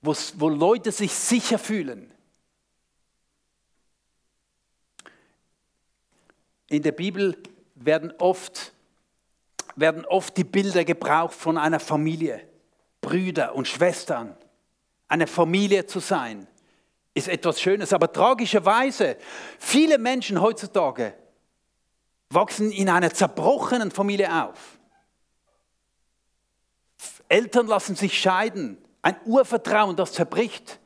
wo 0.02 0.50
Leute 0.50 0.92
sich 0.92 1.14
sicher 1.14 1.60
fühlen. 1.60 2.12
In 6.70 6.84
der 6.84 6.92
Bibel 6.92 7.38
werden 7.76 8.14
oft, 8.20 8.74
werden 9.76 10.06
oft 10.06 10.38
die 10.38 10.44
Bilder 10.44 10.86
gebraucht 10.86 11.34
von 11.34 11.58
einer 11.58 11.80
Familie, 11.80 12.48
Brüder 13.02 13.56
und 13.56 13.68
Schwestern. 13.68 14.36
Eine 15.10 15.28
Familie 15.28 15.86
zu 15.86 16.00
sein, 16.00 16.48
ist 17.14 17.28
etwas 17.28 17.60
Schönes. 17.60 17.92
Aber 17.92 18.12
tragischerweise, 18.12 19.18
viele 19.60 19.98
Menschen 19.98 20.40
heutzutage 20.40 21.14
wachsen 22.30 22.72
in 22.72 22.90
einer 22.90 23.14
zerbrochenen 23.14 23.92
Familie 23.92 24.46
auf. 24.46 24.80
Eltern 27.28 27.68
lassen 27.68 27.96
sich 27.96 28.20
scheiden. 28.20 28.78
Ein 29.02 29.16
Urvertrauen, 29.26 29.96
das 29.96 30.14
zerbricht. 30.14 30.80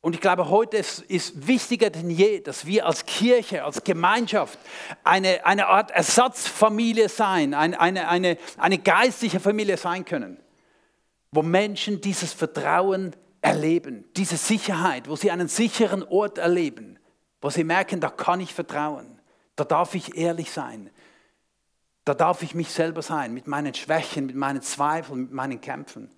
Und 0.00 0.14
ich 0.14 0.20
glaube, 0.20 0.50
heute 0.50 0.76
ist, 0.76 0.98
ist 1.00 1.46
wichtiger 1.46 1.88
denn 1.88 2.10
je, 2.10 2.40
dass 2.40 2.66
wir 2.66 2.84
als 2.84 3.06
Kirche, 3.06 3.64
als 3.64 3.84
Gemeinschaft 3.84 4.58
eine, 5.02 5.46
eine 5.46 5.68
Art 5.68 5.90
Ersatzfamilie 5.92 7.08
sein, 7.08 7.54
eine, 7.54 7.80
eine, 7.80 8.08
eine, 8.08 8.36
eine 8.58 8.76
geistliche 8.76 9.40
Familie 9.40 9.78
sein 9.78 10.04
können, 10.04 10.36
wo 11.34 11.42
Menschen 11.42 12.00
dieses 12.00 12.32
Vertrauen 12.32 13.14
erleben, 13.40 14.04
diese 14.16 14.36
Sicherheit, 14.36 15.08
wo 15.08 15.16
sie 15.16 15.32
einen 15.32 15.48
sicheren 15.48 16.04
Ort 16.04 16.38
erleben, 16.38 16.96
wo 17.40 17.50
sie 17.50 17.64
merken, 17.64 18.00
da 18.00 18.08
kann 18.08 18.40
ich 18.40 18.54
vertrauen, 18.54 19.20
da 19.56 19.64
darf 19.64 19.96
ich 19.96 20.16
ehrlich 20.16 20.52
sein, 20.52 20.90
da 22.04 22.14
darf 22.14 22.42
ich 22.42 22.54
mich 22.54 22.70
selber 22.70 23.02
sein, 23.02 23.34
mit 23.34 23.48
meinen 23.48 23.74
Schwächen, 23.74 24.26
mit 24.26 24.36
meinen 24.36 24.62
Zweifeln, 24.62 25.22
mit 25.22 25.32
meinen 25.32 25.60
Kämpfen. 25.60 26.08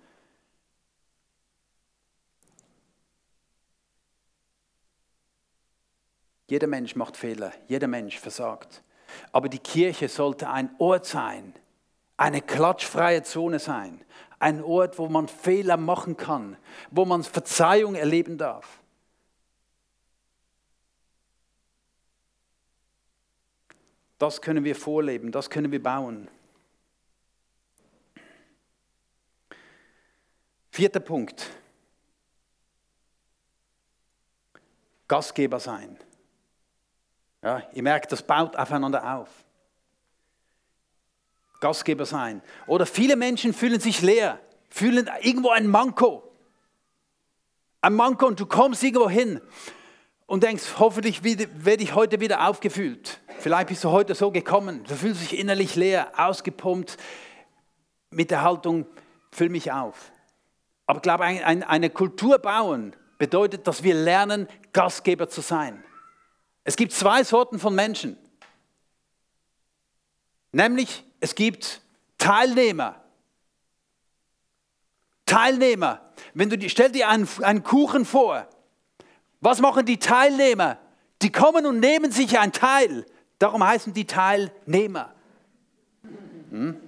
Jeder 6.47 6.67
Mensch 6.67 6.95
macht 6.95 7.17
Fehler, 7.17 7.51
jeder 7.67 7.87
Mensch 7.87 8.19
versagt. 8.19 8.83
Aber 9.31 9.49
die 9.49 9.59
Kirche 9.59 10.09
sollte 10.09 10.49
ein 10.49 10.69
Ort 10.77 11.07
sein, 11.07 11.53
eine 12.17 12.41
klatschfreie 12.41 13.23
Zone 13.23 13.59
sein, 13.59 14.01
ein 14.39 14.63
Ort, 14.63 14.97
wo 14.99 15.07
man 15.07 15.27
Fehler 15.27 15.77
machen 15.77 16.17
kann, 16.17 16.57
wo 16.91 17.05
man 17.05 17.23
Verzeihung 17.23 17.95
erleben 17.95 18.37
darf. 18.37 18.79
Das 24.17 24.41
können 24.41 24.63
wir 24.63 24.75
vorleben, 24.75 25.31
das 25.31 25.49
können 25.49 25.71
wir 25.71 25.81
bauen. 25.81 26.27
Vierter 30.71 30.99
Punkt. 30.99 31.49
Gastgeber 35.07 35.59
sein. 35.59 35.97
Ja, 37.41 37.67
ihr 37.73 37.83
merkt, 37.83 38.11
das 38.11 38.21
baut 38.21 38.55
aufeinander 38.55 39.15
auf. 39.15 39.46
Gastgeber 41.59 42.05
sein. 42.05 42.41
Oder 42.67 42.85
viele 42.85 43.15
Menschen 43.15 43.53
fühlen 43.53 43.79
sich 43.79 44.01
leer, 44.01 44.39
fühlen 44.69 45.09
irgendwo 45.21 45.49
ein 45.49 45.67
Manko. 45.67 46.23
Ein 47.81 47.93
Manko 47.93 48.27
und 48.27 48.39
du 48.39 48.45
kommst 48.45 48.83
irgendwo 48.83 49.09
hin 49.09 49.41
und 50.25 50.43
denkst, 50.43 50.63
hoffentlich 50.79 51.23
werde 51.23 51.83
ich 51.83 51.95
heute 51.95 52.19
wieder 52.19 52.47
aufgefüllt. 52.47 53.19
Vielleicht 53.39 53.67
bist 53.67 53.83
du 53.83 53.91
heute 53.91 54.13
so 54.13 54.31
gekommen, 54.31 54.83
du 54.83 54.95
fühlst 54.95 55.21
dich 55.21 55.39
innerlich 55.39 55.75
leer, 55.75 56.11
ausgepumpt 56.17 56.97
mit 58.09 58.31
der 58.31 58.41
Haltung, 58.41 58.85
füll 59.31 59.49
mich 59.49 59.71
auf. 59.71 60.11
Aber 60.85 60.97
ich 60.97 61.03
glaube, 61.03 61.23
eine 61.23 61.89
Kultur 61.89 62.39
bauen 62.39 62.95
bedeutet, 63.17 63.67
dass 63.67 63.83
wir 63.83 63.93
lernen, 63.93 64.47
Gastgeber 64.73 65.29
zu 65.29 65.41
sein. 65.41 65.83
Es 66.63 66.75
gibt 66.75 66.91
zwei 66.91 67.23
Sorten 67.23 67.59
von 67.59 67.73
Menschen. 67.73 68.17
Nämlich, 70.51 71.03
es 71.19 71.35
gibt 71.35 71.81
Teilnehmer. 72.17 73.01
Teilnehmer. 75.25 76.01
Wenn 76.33 76.49
du, 76.49 76.69
stell 76.69 76.91
dir 76.91 77.09
einen, 77.09 77.27
einen 77.41 77.63
Kuchen 77.63 78.05
vor. 78.05 78.47
Was 79.41 79.59
machen 79.59 79.85
die 79.85 79.97
Teilnehmer? 79.97 80.77
Die 81.21 81.31
kommen 81.31 81.65
und 81.65 81.79
nehmen 81.79 82.11
sich 82.11 82.39
ein 82.39 82.51
Teil. 82.51 83.05
Darum 83.39 83.65
heißen 83.65 83.93
die 83.93 84.05
Teilnehmer. 84.05 85.13
Hm? 86.49 86.81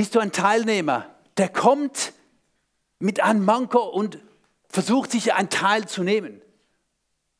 bist 0.00 0.14
du 0.14 0.18
ein 0.18 0.32
Teilnehmer, 0.32 1.14
der 1.36 1.50
kommt 1.50 2.14
mit 3.00 3.22
einem 3.22 3.44
Manko 3.44 3.80
und 3.80 4.18
versucht 4.66 5.10
sich 5.10 5.34
ein 5.34 5.50
Teil 5.50 5.86
zu 5.88 6.02
nehmen. 6.02 6.40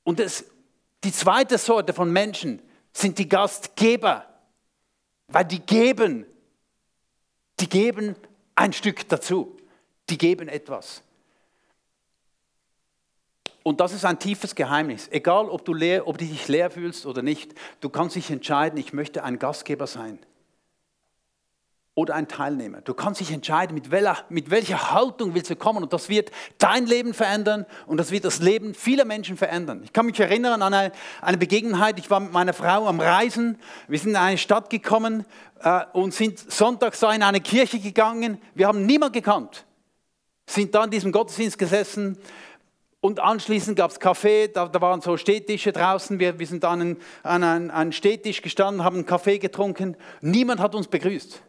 Und 0.05 0.21
das, 0.21 0.45
die 1.03 1.11
zweite 1.11 1.57
Sorte 1.57 1.95
von 1.95 2.13
Menschen 2.13 2.61
sind 2.93 3.19
die 3.19 3.29
Gastgeber, 3.29 4.27
weil 5.29 5.45
die 5.45 5.61
geben, 5.61 6.27
die 7.61 7.69
geben 7.69 8.17
ein 8.55 8.73
Stück 8.73 9.09
dazu, 9.09 9.57
die 10.09 10.19
geben 10.19 10.49
etwas. 10.49 11.03
Und 13.63 13.81
das 13.81 13.93
ist 13.93 14.05
ein 14.05 14.19
tiefes 14.19 14.55
Geheimnis. 14.55 15.09
Egal, 15.11 15.49
ob 15.49 15.65
du, 15.65 15.75
leer, 15.75 16.09
ob 16.09 16.19
du 16.19 16.25
dich 16.25 16.49
leer 16.49 16.71
fühlst 16.71 17.07
oder 17.07 17.23
nicht, 17.23 17.55
du 17.81 17.91
kannst 17.91 18.17
dich 18.17 18.31
entscheiden, 18.31 18.79
ich 18.79 18.93
möchte 18.93 19.23
ein 19.23 19.39
Gastgeber 19.39 19.87
sein 19.87 20.19
oder 22.01 22.15
ein 22.15 22.29
Teilnehmer. 22.29 22.81
Du 22.81 22.95
kannst 22.95 23.21
dich 23.21 23.31
entscheiden, 23.31 23.75
mit 23.75 23.91
welcher, 23.91 24.17
mit 24.31 24.49
welcher 24.49 24.93
Haltung 24.93 25.35
willst 25.35 25.51
du 25.51 25.57
kommen. 25.57 25.83
Und 25.83 25.93
das 25.93 26.09
wird 26.09 26.31
dein 26.57 26.87
Leben 26.87 27.13
verändern 27.13 27.67
und 27.87 27.99
das 27.99 28.11
wird 28.11 28.25
das 28.25 28.39
Leben 28.39 28.73
vieler 28.73 29.05
Menschen 29.05 29.37
verändern. 29.37 29.83
Ich 29.85 29.93
kann 29.93 30.07
mich 30.07 30.19
erinnern 30.19 30.63
an 30.63 30.73
eine, 30.73 30.93
eine 31.21 31.37
Begebenheit. 31.37 31.99
Ich 31.99 32.09
war 32.09 32.21
mit 32.21 32.33
meiner 32.33 32.55
Frau 32.55 32.87
am 32.87 33.01
Reisen. 33.01 33.59
Wir 33.87 33.99
sind 33.99 34.13
in 34.13 34.17
eine 34.17 34.39
Stadt 34.39 34.71
gekommen 34.71 35.27
äh, 35.63 35.83
und 35.93 36.15
sind 36.15 36.39
sonntags 36.39 37.01
da 37.01 37.13
in 37.13 37.23
eine 37.23 37.43
Kirche 37.43 37.79
gegangen. 37.79 38.41
Wir 38.55 38.67
haben 38.67 38.87
niemanden 38.87 39.13
gekannt. 39.13 39.67
Sind 40.47 40.75
da 40.75 40.85
in 40.85 40.91
diesem 40.91 41.13
Gottesdienst 41.13 41.59
gesessen. 41.59 42.17
Und 43.03 43.21
anschließend 43.21 43.77
gab 43.77 43.91
es 43.91 44.01
Kaffee, 44.01 44.49
da, 44.49 44.69
da, 44.69 44.81
waren 44.81 45.03
so 45.03 45.19
Stehtische 45.19 45.73
draußen. 45.73 46.19
Wir, 46.19 46.39
wir 46.39 46.47
sind 46.47 46.65
an, 46.65 46.97
an 47.23 47.71
einen 47.71 47.93
Stehtisch 47.93 48.41
gestanden, 48.41 48.85
haben 48.85 48.97
einen 48.97 49.07
Kaffee 49.07 49.39
getrunken. 49.39 49.99
Niemand 50.23 50.61
hat 50.61 50.75
uns 50.75 50.89
begrüßt. 50.89 51.43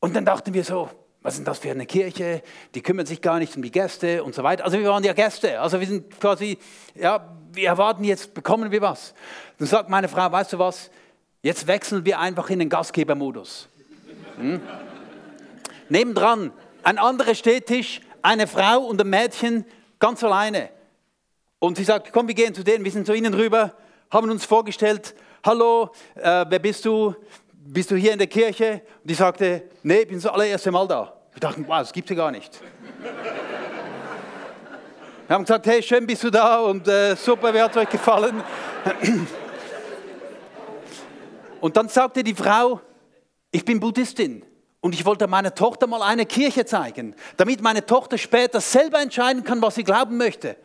Und 0.00 0.14
dann 0.14 0.24
dachten 0.24 0.52
wir 0.54 0.64
so, 0.64 0.90
was 1.22 1.38
ist 1.38 1.46
das 1.46 1.58
für 1.58 1.70
eine 1.70 1.86
Kirche? 1.86 2.42
Die 2.74 2.82
kümmern 2.82 3.06
sich 3.06 3.20
gar 3.20 3.38
nicht 3.38 3.56
um 3.56 3.62
die 3.62 3.70
Gäste 3.70 4.22
und 4.22 4.34
so 4.34 4.42
weiter. 4.42 4.64
Also 4.64 4.78
wir 4.78 4.88
waren 4.88 5.02
ja 5.02 5.12
Gäste. 5.12 5.60
Also 5.60 5.80
wir 5.80 5.86
sind 5.86 6.20
quasi, 6.20 6.58
ja, 6.94 7.36
wir 7.52 7.68
erwarten 7.68 8.04
jetzt, 8.04 8.32
bekommen 8.32 8.70
wir 8.70 8.80
was. 8.80 9.14
Dann 9.58 9.66
sagt 9.66 9.88
meine 9.90 10.08
Frau, 10.08 10.30
weißt 10.30 10.52
du 10.52 10.58
was? 10.58 10.90
Jetzt 11.42 11.66
wechseln 11.66 12.04
wir 12.04 12.20
einfach 12.20 12.48
in 12.50 12.60
den 12.60 12.68
Gastgebermodus. 12.68 13.68
Hm? 14.36 14.60
Nebendran 15.88 16.52
ein 16.82 16.98
anderer 16.98 17.34
Stehtisch, 17.34 18.00
eine 18.22 18.46
Frau 18.46 18.80
und 18.80 19.00
ein 19.00 19.08
Mädchen 19.08 19.64
ganz 19.98 20.22
alleine. 20.22 20.70
Und 21.58 21.76
sie 21.76 21.84
sagt, 21.84 22.12
komm, 22.12 22.28
wir 22.28 22.34
gehen 22.34 22.54
zu 22.54 22.62
denen, 22.62 22.84
wir 22.84 22.92
sind 22.92 23.06
zu 23.06 23.14
ihnen 23.14 23.34
rüber, 23.34 23.74
haben 24.10 24.30
uns 24.30 24.44
vorgestellt, 24.44 25.14
hallo, 25.44 25.90
äh, 26.14 26.44
wer 26.48 26.58
bist 26.58 26.84
du? 26.84 27.14
Bist 27.68 27.90
du 27.90 27.96
hier 27.96 28.12
in 28.12 28.18
der 28.18 28.28
Kirche? 28.28 28.82
Und 29.02 29.10
die 29.10 29.14
sagte, 29.14 29.64
nee, 29.82 30.00
ich 30.00 30.08
bin 30.08 30.16
das 30.16 30.26
allererste 30.26 30.70
Mal 30.70 30.86
da. 30.86 31.12
Wir 31.32 31.40
dachten, 31.40 31.64
wow, 31.66 31.78
das 31.80 31.92
gibt 31.92 32.08
es 32.08 32.16
ja 32.16 32.22
gar 32.22 32.30
nicht. 32.30 32.60
Wir 35.26 35.34
haben 35.34 35.42
gesagt, 35.42 35.66
hey, 35.66 35.82
schön 35.82 36.06
bist 36.06 36.22
du 36.22 36.30
da 36.30 36.60
und 36.60 36.86
äh, 36.86 37.16
super, 37.16 37.52
wie 37.52 37.60
hat 37.60 37.72
es 37.72 37.76
euch 37.78 37.88
gefallen? 37.90 38.42
Und 41.60 41.76
dann 41.76 41.88
sagte 41.88 42.22
die 42.22 42.34
Frau, 42.34 42.80
ich 43.50 43.64
bin 43.64 43.80
Buddhistin. 43.80 44.44
Und 44.80 44.94
ich 44.94 45.04
wollte 45.04 45.26
meiner 45.26 45.52
Tochter 45.52 45.88
mal 45.88 46.02
eine 46.02 46.26
Kirche 46.26 46.64
zeigen, 46.64 47.16
damit 47.36 47.60
meine 47.60 47.84
Tochter 47.84 48.18
später 48.18 48.60
selber 48.60 49.00
entscheiden 49.00 49.42
kann, 49.42 49.60
was 49.60 49.74
sie 49.74 49.82
glauben 49.82 50.16
möchte. 50.16 50.56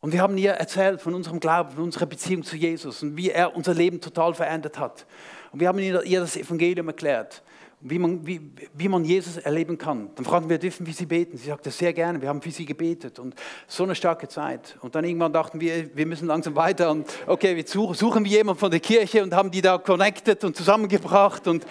Und 0.00 0.12
wir 0.12 0.22
haben 0.22 0.38
ihr 0.38 0.52
erzählt 0.52 1.00
von 1.00 1.14
unserem 1.14 1.40
Glauben, 1.40 1.72
von 1.72 1.84
unserer 1.84 2.06
Beziehung 2.06 2.44
zu 2.44 2.56
Jesus 2.56 3.02
und 3.02 3.16
wie 3.16 3.30
er 3.30 3.56
unser 3.56 3.74
Leben 3.74 4.00
total 4.00 4.32
verändert 4.32 4.78
hat. 4.78 5.06
Und 5.50 5.60
wir 5.60 5.68
haben 5.68 5.78
ihr 5.78 6.20
das 6.20 6.36
Evangelium 6.36 6.86
erklärt, 6.86 7.42
wie 7.80 7.98
man, 7.98 8.26
wie, 8.26 8.40
wie 8.74 8.88
man 8.88 9.04
Jesus 9.04 9.38
erleben 9.38 9.76
kann. 9.76 10.10
Dann 10.14 10.24
fragen 10.24 10.48
wir, 10.48 10.58
dürfen 10.58 10.86
wir 10.86 10.94
sie 10.94 11.06
beten? 11.06 11.36
Sie 11.36 11.46
sagte, 11.46 11.70
sehr 11.70 11.92
gerne, 11.92 12.20
wir 12.20 12.28
haben 12.28 12.42
für 12.42 12.50
sie 12.50 12.64
gebetet 12.64 13.18
und 13.18 13.34
so 13.66 13.84
eine 13.84 13.94
starke 13.94 14.28
Zeit. 14.28 14.76
Und 14.82 14.94
dann 14.94 15.04
irgendwann 15.04 15.32
dachten 15.32 15.60
wir, 15.60 15.96
wir 15.96 16.06
müssen 16.06 16.26
langsam 16.26 16.54
weiter 16.54 16.90
und 16.90 17.06
okay, 17.26 17.56
wir 17.56 17.66
suchen 17.66 18.24
wir 18.24 18.30
jemanden 18.30 18.58
von 18.58 18.70
der 18.70 18.80
Kirche 18.80 19.22
und 19.22 19.34
haben 19.34 19.50
die 19.50 19.62
da 19.62 19.78
connected 19.78 20.44
und 20.44 20.56
zusammengebracht 20.56 21.48
und, 21.48 21.66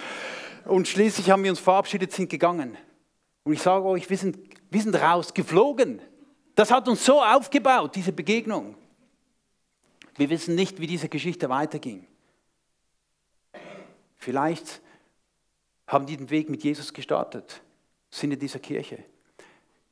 und 0.66 0.88
schließlich 0.88 1.30
haben 1.30 1.44
wir 1.44 1.52
uns 1.52 1.60
verabschiedet, 1.60 2.12
sind 2.12 2.30
gegangen. 2.30 2.78
Und 3.44 3.54
ich 3.54 3.62
sage 3.62 3.86
euch, 3.86 4.10
wir 4.10 4.18
sind, 4.18 4.38
wir 4.70 4.82
sind 4.82 4.96
rausgeflogen. 4.96 6.02
Das 6.58 6.72
hat 6.72 6.88
uns 6.88 7.06
so 7.06 7.22
aufgebaut, 7.22 7.96
diese 7.96 8.12
Begegnung. 8.12 8.74
Wir 10.16 10.28
wissen 10.32 10.56
nicht, 10.56 10.82
wie 10.82 10.88
diese 10.88 11.08
Geschichte 11.08 11.50
weiterging. 11.50 12.08
Vielleicht 14.16 14.82
haben 15.86 16.08
die 16.08 16.18
den 16.18 16.32
Weg 16.32 16.50
mit 16.50 16.64
Jesus 16.64 16.92
gestartet, 16.92 17.62
sind 18.10 18.32
in 18.32 18.40
dieser 18.40 18.58
Kirche. 18.58 18.98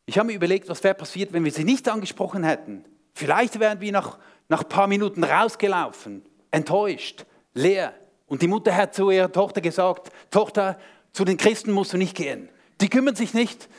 Ich 0.07 0.17
habe 0.17 0.25
mir 0.25 0.33
überlegt, 0.33 0.67
was 0.67 0.83
wäre 0.83 0.95
passiert, 0.95 1.33
wenn 1.33 1.43
wir 1.43 1.51
sie 1.51 1.63
nicht 1.63 1.87
angesprochen 1.87 2.43
hätten. 2.43 2.83
Vielleicht 3.13 3.59
wären 3.59 3.79
wir 3.79 3.91
nach, 3.91 4.17
nach 4.49 4.63
ein 4.63 4.69
paar 4.69 4.87
Minuten 4.87 5.23
rausgelaufen, 5.23 6.25
enttäuscht, 6.49 7.27
leer. 7.53 7.93
Und 8.25 8.41
die 8.41 8.47
Mutter 8.47 8.75
hat 8.75 8.95
zu 8.95 9.11
ihrer 9.11 9.31
Tochter 9.31 9.61
gesagt, 9.61 10.11
Tochter, 10.31 10.79
zu 11.13 11.25
den 11.25 11.37
Christen 11.37 11.71
musst 11.71 11.93
du 11.93 11.97
nicht 11.97 12.17
gehen. 12.17 12.49
Die 12.81 12.89
kümmern 12.89 13.15
sich 13.15 13.35
nicht 13.35 13.69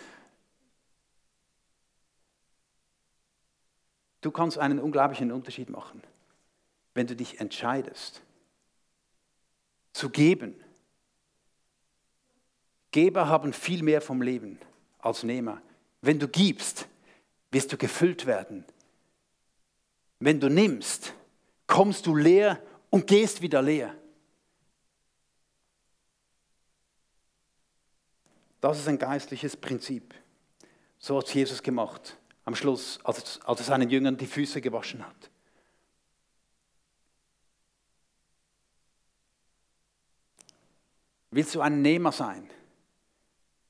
Du 4.20 4.30
kannst 4.30 4.58
einen 4.58 4.78
unglaublichen 4.78 5.30
Unterschied 5.30 5.70
machen, 5.70 6.02
wenn 6.94 7.06
du 7.06 7.14
dich 7.14 7.40
entscheidest, 7.40 8.22
zu 9.92 10.10
geben. 10.10 10.54
Geber 12.90 13.28
haben 13.28 13.52
viel 13.52 13.82
mehr 13.82 14.00
vom 14.00 14.22
Leben 14.22 14.58
als 14.98 15.22
Nehmer. 15.22 15.60
Wenn 16.00 16.18
du 16.18 16.28
gibst, 16.28 16.88
wirst 17.50 17.72
du 17.72 17.76
gefüllt 17.76 18.26
werden. 18.26 18.64
Wenn 20.18 20.40
du 20.40 20.48
nimmst, 20.48 21.12
kommst 21.66 22.06
du 22.06 22.16
leer 22.16 22.62
und 22.90 23.06
gehst 23.06 23.42
wieder 23.42 23.60
leer. 23.60 23.94
Das 28.60 28.78
ist 28.78 28.88
ein 28.88 28.98
geistliches 28.98 29.56
Prinzip. 29.56 30.14
So 30.98 31.18
hat 31.18 31.32
Jesus 31.34 31.62
gemacht 31.62 32.16
am 32.46 32.54
Schluss, 32.54 32.98
als, 33.04 33.40
als 33.44 33.60
er 33.60 33.66
seinen 33.66 33.90
Jüngern 33.90 34.16
die 34.16 34.26
Füße 34.26 34.60
gewaschen 34.62 35.04
hat. 35.04 35.30
Willst 41.32 41.54
du 41.54 41.60
ein 41.60 41.82
Nehmer 41.82 42.12
sein? 42.12 42.48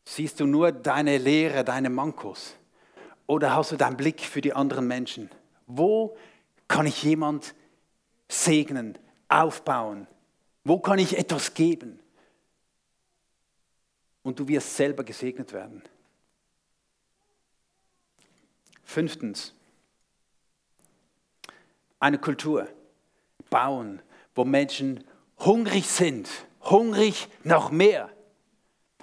Siehst 0.05 0.39
du 0.39 0.47
nur 0.47 0.71
deine 0.71 1.19
Lehre, 1.19 1.65
deine 1.65 1.91
Mankos? 1.91 2.55
Oder 3.27 3.57
hast 3.57 3.73
du 3.73 3.77
deinen 3.77 3.97
Blick 3.97 4.21
für 4.21 4.41
die 4.41 4.53
anderen 4.53 4.87
Menschen? 4.87 5.31
Wo 5.67 6.17
kann 6.69 6.87
ich 6.87 7.03
jemand 7.03 7.55
segnen, 8.29 8.99
aufbauen? 9.29 10.07
Wo 10.63 10.79
kann 10.79 10.99
ich 10.99 11.19
etwas 11.19 11.55
geben? 11.55 11.99
Und 14.23 14.39
du 14.39 14.47
wirst 14.47 14.77
selber 14.77 15.03
gesegnet 15.03 15.53
werden. 15.53 15.83
Fünftens, 18.87 19.53
eine 21.99 22.19
Kultur 22.19 22.69
bauen, 23.51 24.01
wo 24.35 24.45
Menschen 24.45 25.05
hungrig 25.41 25.89
sind, 25.89 26.29
hungrig 26.63 27.29
nach 27.43 27.71
mehr. 27.71 28.09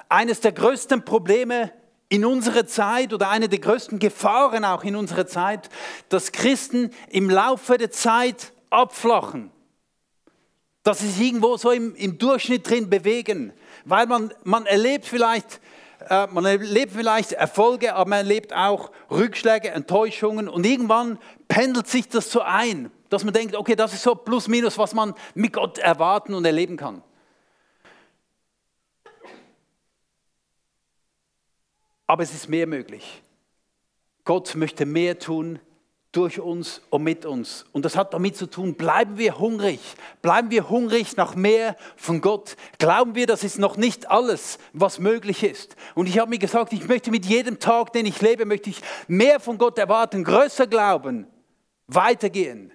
Eines 0.07 0.39
der 0.39 0.53
größten 0.53 1.03
Probleme 1.03 1.71
in 2.07 2.23
unserer 2.23 2.65
Zeit 2.65 3.13
oder 3.13 3.29
eine 3.29 3.49
der 3.49 3.59
größten 3.59 3.99
Gefahren 3.99 4.63
auch 4.63 4.83
in 4.85 4.95
unserer 4.95 5.27
Zeit, 5.27 5.69
dass 6.09 6.31
Christen 6.31 6.91
im 7.09 7.29
Laufe 7.29 7.77
der 7.77 7.91
Zeit 7.91 8.53
abflachen, 8.69 9.51
dass 10.83 10.99
sie 10.99 11.09
sich 11.09 11.27
irgendwo 11.27 11.57
so 11.57 11.71
im, 11.71 11.93
im 11.95 12.17
Durchschnitt 12.17 12.69
drin 12.69 12.89
bewegen, 12.89 13.51
weil 13.83 14.07
man, 14.07 14.33
man 14.43 14.65
erlebt 14.65 15.05
vielleicht 15.05 15.59
man 16.09 16.45
erlebt 16.45 16.93
vielleicht 16.93 17.33
Erfolge, 17.33 17.95
aber 17.95 18.09
man 18.09 18.19
erlebt 18.19 18.53
auch 18.53 18.91
Rückschläge, 19.09 19.71
Enttäuschungen 19.71 20.47
und 20.47 20.65
irgendwann 20.65 21.19
pendelt 21.47 21.87
sich 21.87 22.07
das 22.07 22.31
so 22.31 22.41
ein, 22.41 22.91
dass 23.09 23.23
man 23.23 23.33
denkt, 23.33 23.55
okay, 23.55 23.75
das 23.75 23.93
ist 23.93 24.03
so 24.03 24.15
plus 24.15 24.47
minus, 24.47 24.77
was 24.77 24.93
man 24.93 25.13
mit 25.35 25.53
Gott 25.53 25.77
erwarten 25.77 26.33
und 26.33 26.45
erleben 26.45 26.77
kann. 26.77 27.03
Aber 32.07 32.23
es 32.23 32.33
ist 32.33 32.49
mehr 32.49 32.67
möglich. 32.67 33.21
Gott 34.25 34.55
möchte 34.55 34.85
mehr 34.85 35.19
tun 35.19 35.59
durch 36.13 36.39
uns 36.39 36.81
und 36.91 37.03
mit 37.03 37.25
uns. 37.25 37.65
Und 37.73 37.83
das 37.85 37.97
hat 37.97 38.13
damit 38.13 38.37
zu 38.37 38.45
tun, 38.45 38.75
bleiben 38.75 39.17
wir 39.17 39.39
hungrig, 39.39 39.79
bleiben 40.21 40.51
wir 40.51 40.69
hungrig 40.69 41.17
nach 41.17 41.35
mehr 41.35 41.75
von 41.97 42.21
Gott. 42.21 42.55
Glauben 42.77 43.15
wir, 43.15 43.27
das 43.27 43.43
ist 43.43 43.57
noch 43.59 43.75
nicht 43.77 44.09
alles, 44.09 44.59
was 44.73 44.99
möglich 44.99 45.43
ist. 45.43 45.75
Und 45.95 46.07
ich 46.07 46.19
habe 46.19 46.29
mir 46.29 46.37
gesagt, 46.37 46.71
ich 46.71 46.87
möchte 46.87 47.09
mit 47.09 47.25
jedem 47.25 47.59
Tag, 47.59 47.91
den 47.93 48.05
ich 48.05 48.21
lebe, 48.21 48.45
möchte 48.45 48.69
ich 48.69 48.81
mehr 49.07 49.39
von 49.39 49.57
Gott 49.57 49.77
erwarten, 49.79 50.23
größer 50.23 50.67
glauben, 50.67 51.27
weitergehen. 51.87 52.71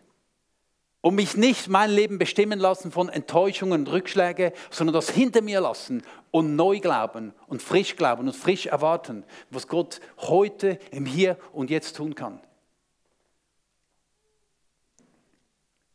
und 1.00 1.14
mich 1.14 1.36
nicht 1.36 1.68
mein 1.68 1.90
Leben 1.90 2.18
bestimmen 2.18 2.58
lassen 2.58 2.90
von 2.90 3.08
Enttäuschungen 3.08 3.82
und 3.82 3.92
Rückschlägen, 3.92 4.50
sondern 4.68 4.94
das 4.94 5.08
hinter 5.08 5.42
mir 5.42 5.60
lassen 5.60 6.02
und 6.32 6.56
neu 6.56 6.80
glauben 6.80 7.32
und 7.46 7.62
frisch 7.62 7.94
glauben 7.94 8.26
und 8.26 8.34
frisch 8.34 8.66
erwarten, 8.66 9.24
was 9.48 9.68
Gott 9.68 10.00
heute 10.18 10.80
im 10.90 11.06
Hier 11.06 11.38
und 11.52 11.70
Jetzt 11.70 11.96
tun 11.96 12.16
kann. 12.16 12.40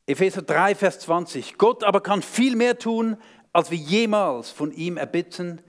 Epheser 0.05 0.41
3, 0.41 0.75
Vers 0.75 0.99
20. 0.99 1.57
Gott 1.57 1.83
aber 1.83 2.01
kann 2.01 2.21
viel 2.21 2.55
mehr 2.55 2.77
tun, 2.77 3.17
als 3.53 3.71
wir 3.71 3.77
jemals 3.77 4.49
von 4.49 4.71
ihm 4.71 4.97
erbitten 4.97 5.61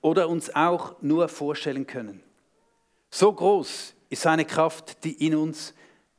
oder 0.00 0.28
uns 0.28 0.54
auch 0.54 1.00
nur 1.02 1.28
vorstellen 1.28 1.86
können. 1.86 2.22
So 3.10 3.32
groß 3.32 3.94
ist 4.08 4.22
seine 4.22 4.44
Kraft, 4.44 5.02
die 5.04 5.26
in 5.26 5.34
uns 5.34 5.74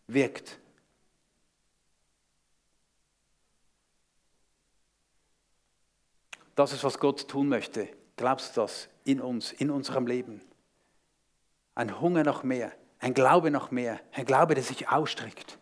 wirkt. 0.08 0.60
Das 6.56 6.74
ist, 6.74 6.84
was 6.84 7.00
Gott 7.00 7.28
tun 7.30 7.48
möchte. 7.48 7.88
Glaubst 8.18 8.56
du 8.56 8.62
das 8.62 8.90
in 9.06 9.22
uns, 9.22 9.54
in 9.54 9.72
unserem 9.72 10.06
Leben? 10.06 10.42
Ein 11.74 12.02
Hunger 12.02 12.24
nach 12.24 12.44
mehr, 12.44 12.74
ein 13.00 13.14
Glaube 13.14 13.50
nach 13.50 13.72
mehr, 13.72 14.02
ein 14.12 14.26
Glaube, 14.26 14.54
der 14.54 14.64
sich 14.64 14.90
ausstreckt. 14.90 15.58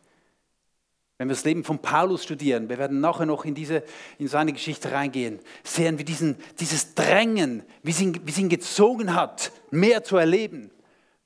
Wenn 1.20 1.28
wir 1.28 1.36
das 1.36 1.44
Leben 1.44 1.66
von 1.66 1.80
Paulus 1.80 2.24
studieren, 2.24 2.70
wir 2.70 2.78
werden 2.78 3.02
nachher 3.02 3.26
noch 3.26 3.44
in, 3.44 3.54
diese, 3.54 3.84
in 4.20 4.30
seine 4.30 4.54
Geschichte 4.54 4.94
reingehen, 4.94 5.40
sehen 5.66 5.98
wir 5.98 6.06
diesen, 6.06 6.38
dieses 6.62 6.96
Drängen, 6.96 7.64
wie 7.84 7.92
es, 7.92 8.00
ihn, 8.00 8.26
wie 8.26 8.32
es 8.32 8.38
ihn 8.38 8.48
gezogen 8.48 9.14
hat, 9.14 9.52
mehr 9.70 10.02
zu 10.06 10.16
erleben, 10.16 10.72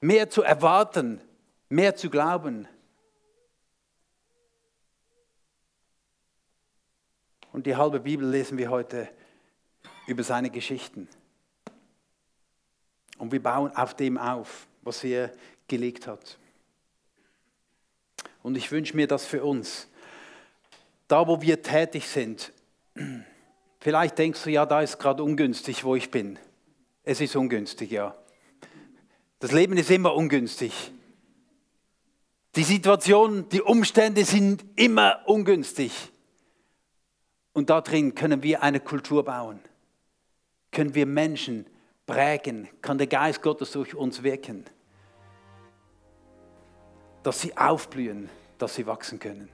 mehr 0.01 0.31
zu 0.31 0.41
erwarten, 0.41 1.21
mehr 1.69 1.95
zu 1.95 2.09
glauben. 2.09 2.67
Und 7.51 7.67
die 7.67 7.75
halbe 7.75 7.99
Bibel 7.99 8.27
lesen 8.27 8.57
wir 8.57 8.71
heute 8.71 9.07
über 10.07 10.23
seine 10.23 10.49
Geschichten. 10.49 11.07
Und 13.19 13.31
wir 13.31 13.43
bauen 13.43 13.69
auf 13.75 13.93
dem 13.93 14.17
auf, 14.17 14.65
was 14.81 15.03
er 15.03 15.31
gelegt 15.67 16.07
hat. 16.07 16.39
Und 18.43 18.57
ich 18.57 18.71
wünsche 18.71 18.95
mir 18.95 19.07
das 19.07 19.25
für 19.25 19.43
uns. 19.43 19.87
Da, 21.07 21.27
wo 21.27 21.41
wir 21.41 21.63
tätig 21.63 22.07
sind, 22.07 22.51
vielleicht 23.79 24.19
denkst 24.19 24.43
du, 24.43 24.51
ja, 24.51 24.65
da 24.65 24.81
ist 24.81 24.99
gerade 24.99 25.23
ungünstig, 25.23 25.83
wo 25.83 25.95
ich 25.95 26.11
bin. 26.11 26.37
Es 27.03 27.21
ist 27.21 27.35
ungünstig, 27.35 27.89
ja. 27.89 28.15
Das 29.39 29.51
Leben 29.51 29.77
ist 29.77 29.89
immer 29.89 30.13
ungünstig. 30.13 30.91
Die 32.55 32.63
Situation, 32.63 33.49
die 33.49 33.61
Umstände 33.61 34.23
sind 34.25 34.63
immer 34.75 35.21
ungünstig. 35.25 35.91
Und 37.53 37.69
da 37.69 37.81
drin 37.81 38.13
können 38.13 38.43
wir 38.43 38.61
eine 38.61 38.79
Kultur 38.79 39.23
bauen. 39.25 39.59
Können 40.71 40.95
wir 40.95 41.05
Menschen 41.05 41.65
prägen. 42.05 42.67
Kann 42.81 42.97
der 42.97 43.07
Geist 43.07 43.41
Gottes 43.41 43.71
durch 43.71 43.95
uns 43.95 44.23
wirken 44.23 44.65
dass 47.23 47.41
sie 47.41 47.57
aufblühen, 47.57 48.29
dass 48.57 48.75
sie 48.75 48.85
wachsen 48.85 49.19
können. 49.19 49.49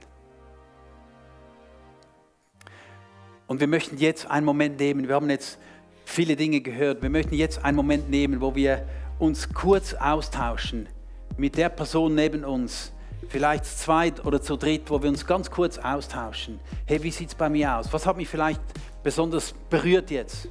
Und 3.46 3.60
wir 3.60 3.66
möchten 3.66 3.96
jetzt 3.96 4.30
einen 4.30 4.46
Moment 4.46 4.78
nehmen, 4.78 5.08
wir 5.08 5.14
haben 5.16 5.30
jetzt 5.30 5.58
viele 6.04 6.36
Dinge 6.36 6.60
gehört, 6.60 7.02
wir 7.02 7.10
möchten 7.10 7.34
jetzt 7.34 7.64
einen 7.64 7.76
Moment 7.76 8.10
nehmen, 8.10 8.40
wo 8.40 8.54
wir 8.54 8.86
uns 9.18 9.52
kurz 9.52 9.94
austauschen 9.94 10.88
mit 11.36 11.56
der 11.56 11.68
Person 11.68 12.14
neben 12.14 12.44
uns, 12.44 12.92
vielleicht 13.28 13.64
zu 13.64 13.76
zweit 13.76 14.24
oder 14.24 14.40
zu 14.42 14.56
dritt, 14.56 14.90
wo 14.90 15.02
wir 15.02 15.08
uns 15.08 15.26
ganz 15.26 15.50
kurz 15.50 15.78
austauschen. 15.78 16.60
Hey, 16.86 17.02
wie 17.02 17.10
sieht 17.10 17.28
es 17.28 17.34
bei 17.34 17.48
mir 17.48 17.76
aus? 17.76 17.92
Was 17.92 18.06
hat 18.06 18.16
mich 18.16 18.28
vielleicht 18.28 18.60
besonders 19.02 19.54
berührt 19.68 20.10
jetzt? 20.10 20.48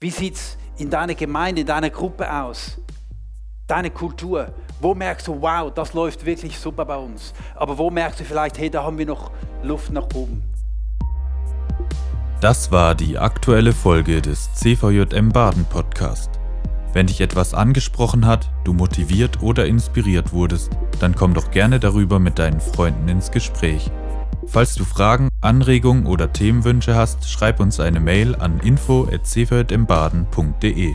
Wie 0.00 0.10
sieht 0.10 0.34
es 0.34 0.56
in 0.78 0.90
deiner 0.90 1.14
Gemeinde, 1.14 1.62
in 1.62 1.66
deiner 1.66 1.90
Gruppe 1.90 2.32
aus? 2.32 2.78
Deine 3.72 3.88
Kultur. 3.88 4.52
Wo 4.82 4.94
merkst 4.94 5.28
du, 5.28 5.40
wow, 5.40 5.72
das 5.74 5.94
läuft 5.94 6.26
wirklich 6.26 6.58
super 6.58 6.84
bei 6.84 6.98
uns? 6.98 7.32
Aber 7.56 7.78
wo 7.78 7.88
merkst 7.88 8.20
du 8.20 8.24
vielleicht, 8.24 8.58
hey, 8.58 8.68
da 8.68 8.82
haben 8.82 8.98
wir 8.98 9.06
noch 9.06 9.30
Luft 9.62 9.90
nach 9.90 10.08
oben? 10.14 10.42
Das 12.42 12.70
war 12.70 12.94
die 12.94 13.16
aktuelle 13.16 13.72
Folge 13.72 14.20
des 14.20 14.52
CVJM 14.52 15.30
Baden 15.30 15.64
Podcast. 15.64 16.32
Wenn 16.92 17.06
dich 17.06 17.22
etwas 17.22 17.54
angesprochen 17.54 18.26
hat, 18.26 18.50
du 18.64 18.74
motiviert 18.74 19.40
oder 19.40 19.64
inspiriert 19.64 20.34
wurdest, 20.34 20.70
dann 21.00 21.14
komm 21.14 21.32
doch 21.32 21.50
gerne 21.50 21.80
darüber 21.80 22.18
mit 22.18 22.38
deinen 22.38 22.60
Freunden 22.60 23.08
ins 23.08 23.30
Gespräch. 23.30 23.90
Falls 24.46 24.74
du 24.74 24.84
Fragen, 24.84 25.30
Anregungen 25.40 26.04
oder 26.04 26.30
Themenwünsche 26.30 26.94
hast, 26.94 27.26
schreib 27.26 27.58
uns 27.58 27.80
eine 27.80 28.00
Mail 28.00 28.36
an 28.36 28.60
info@cvjmbaden.de. 28.60 30.94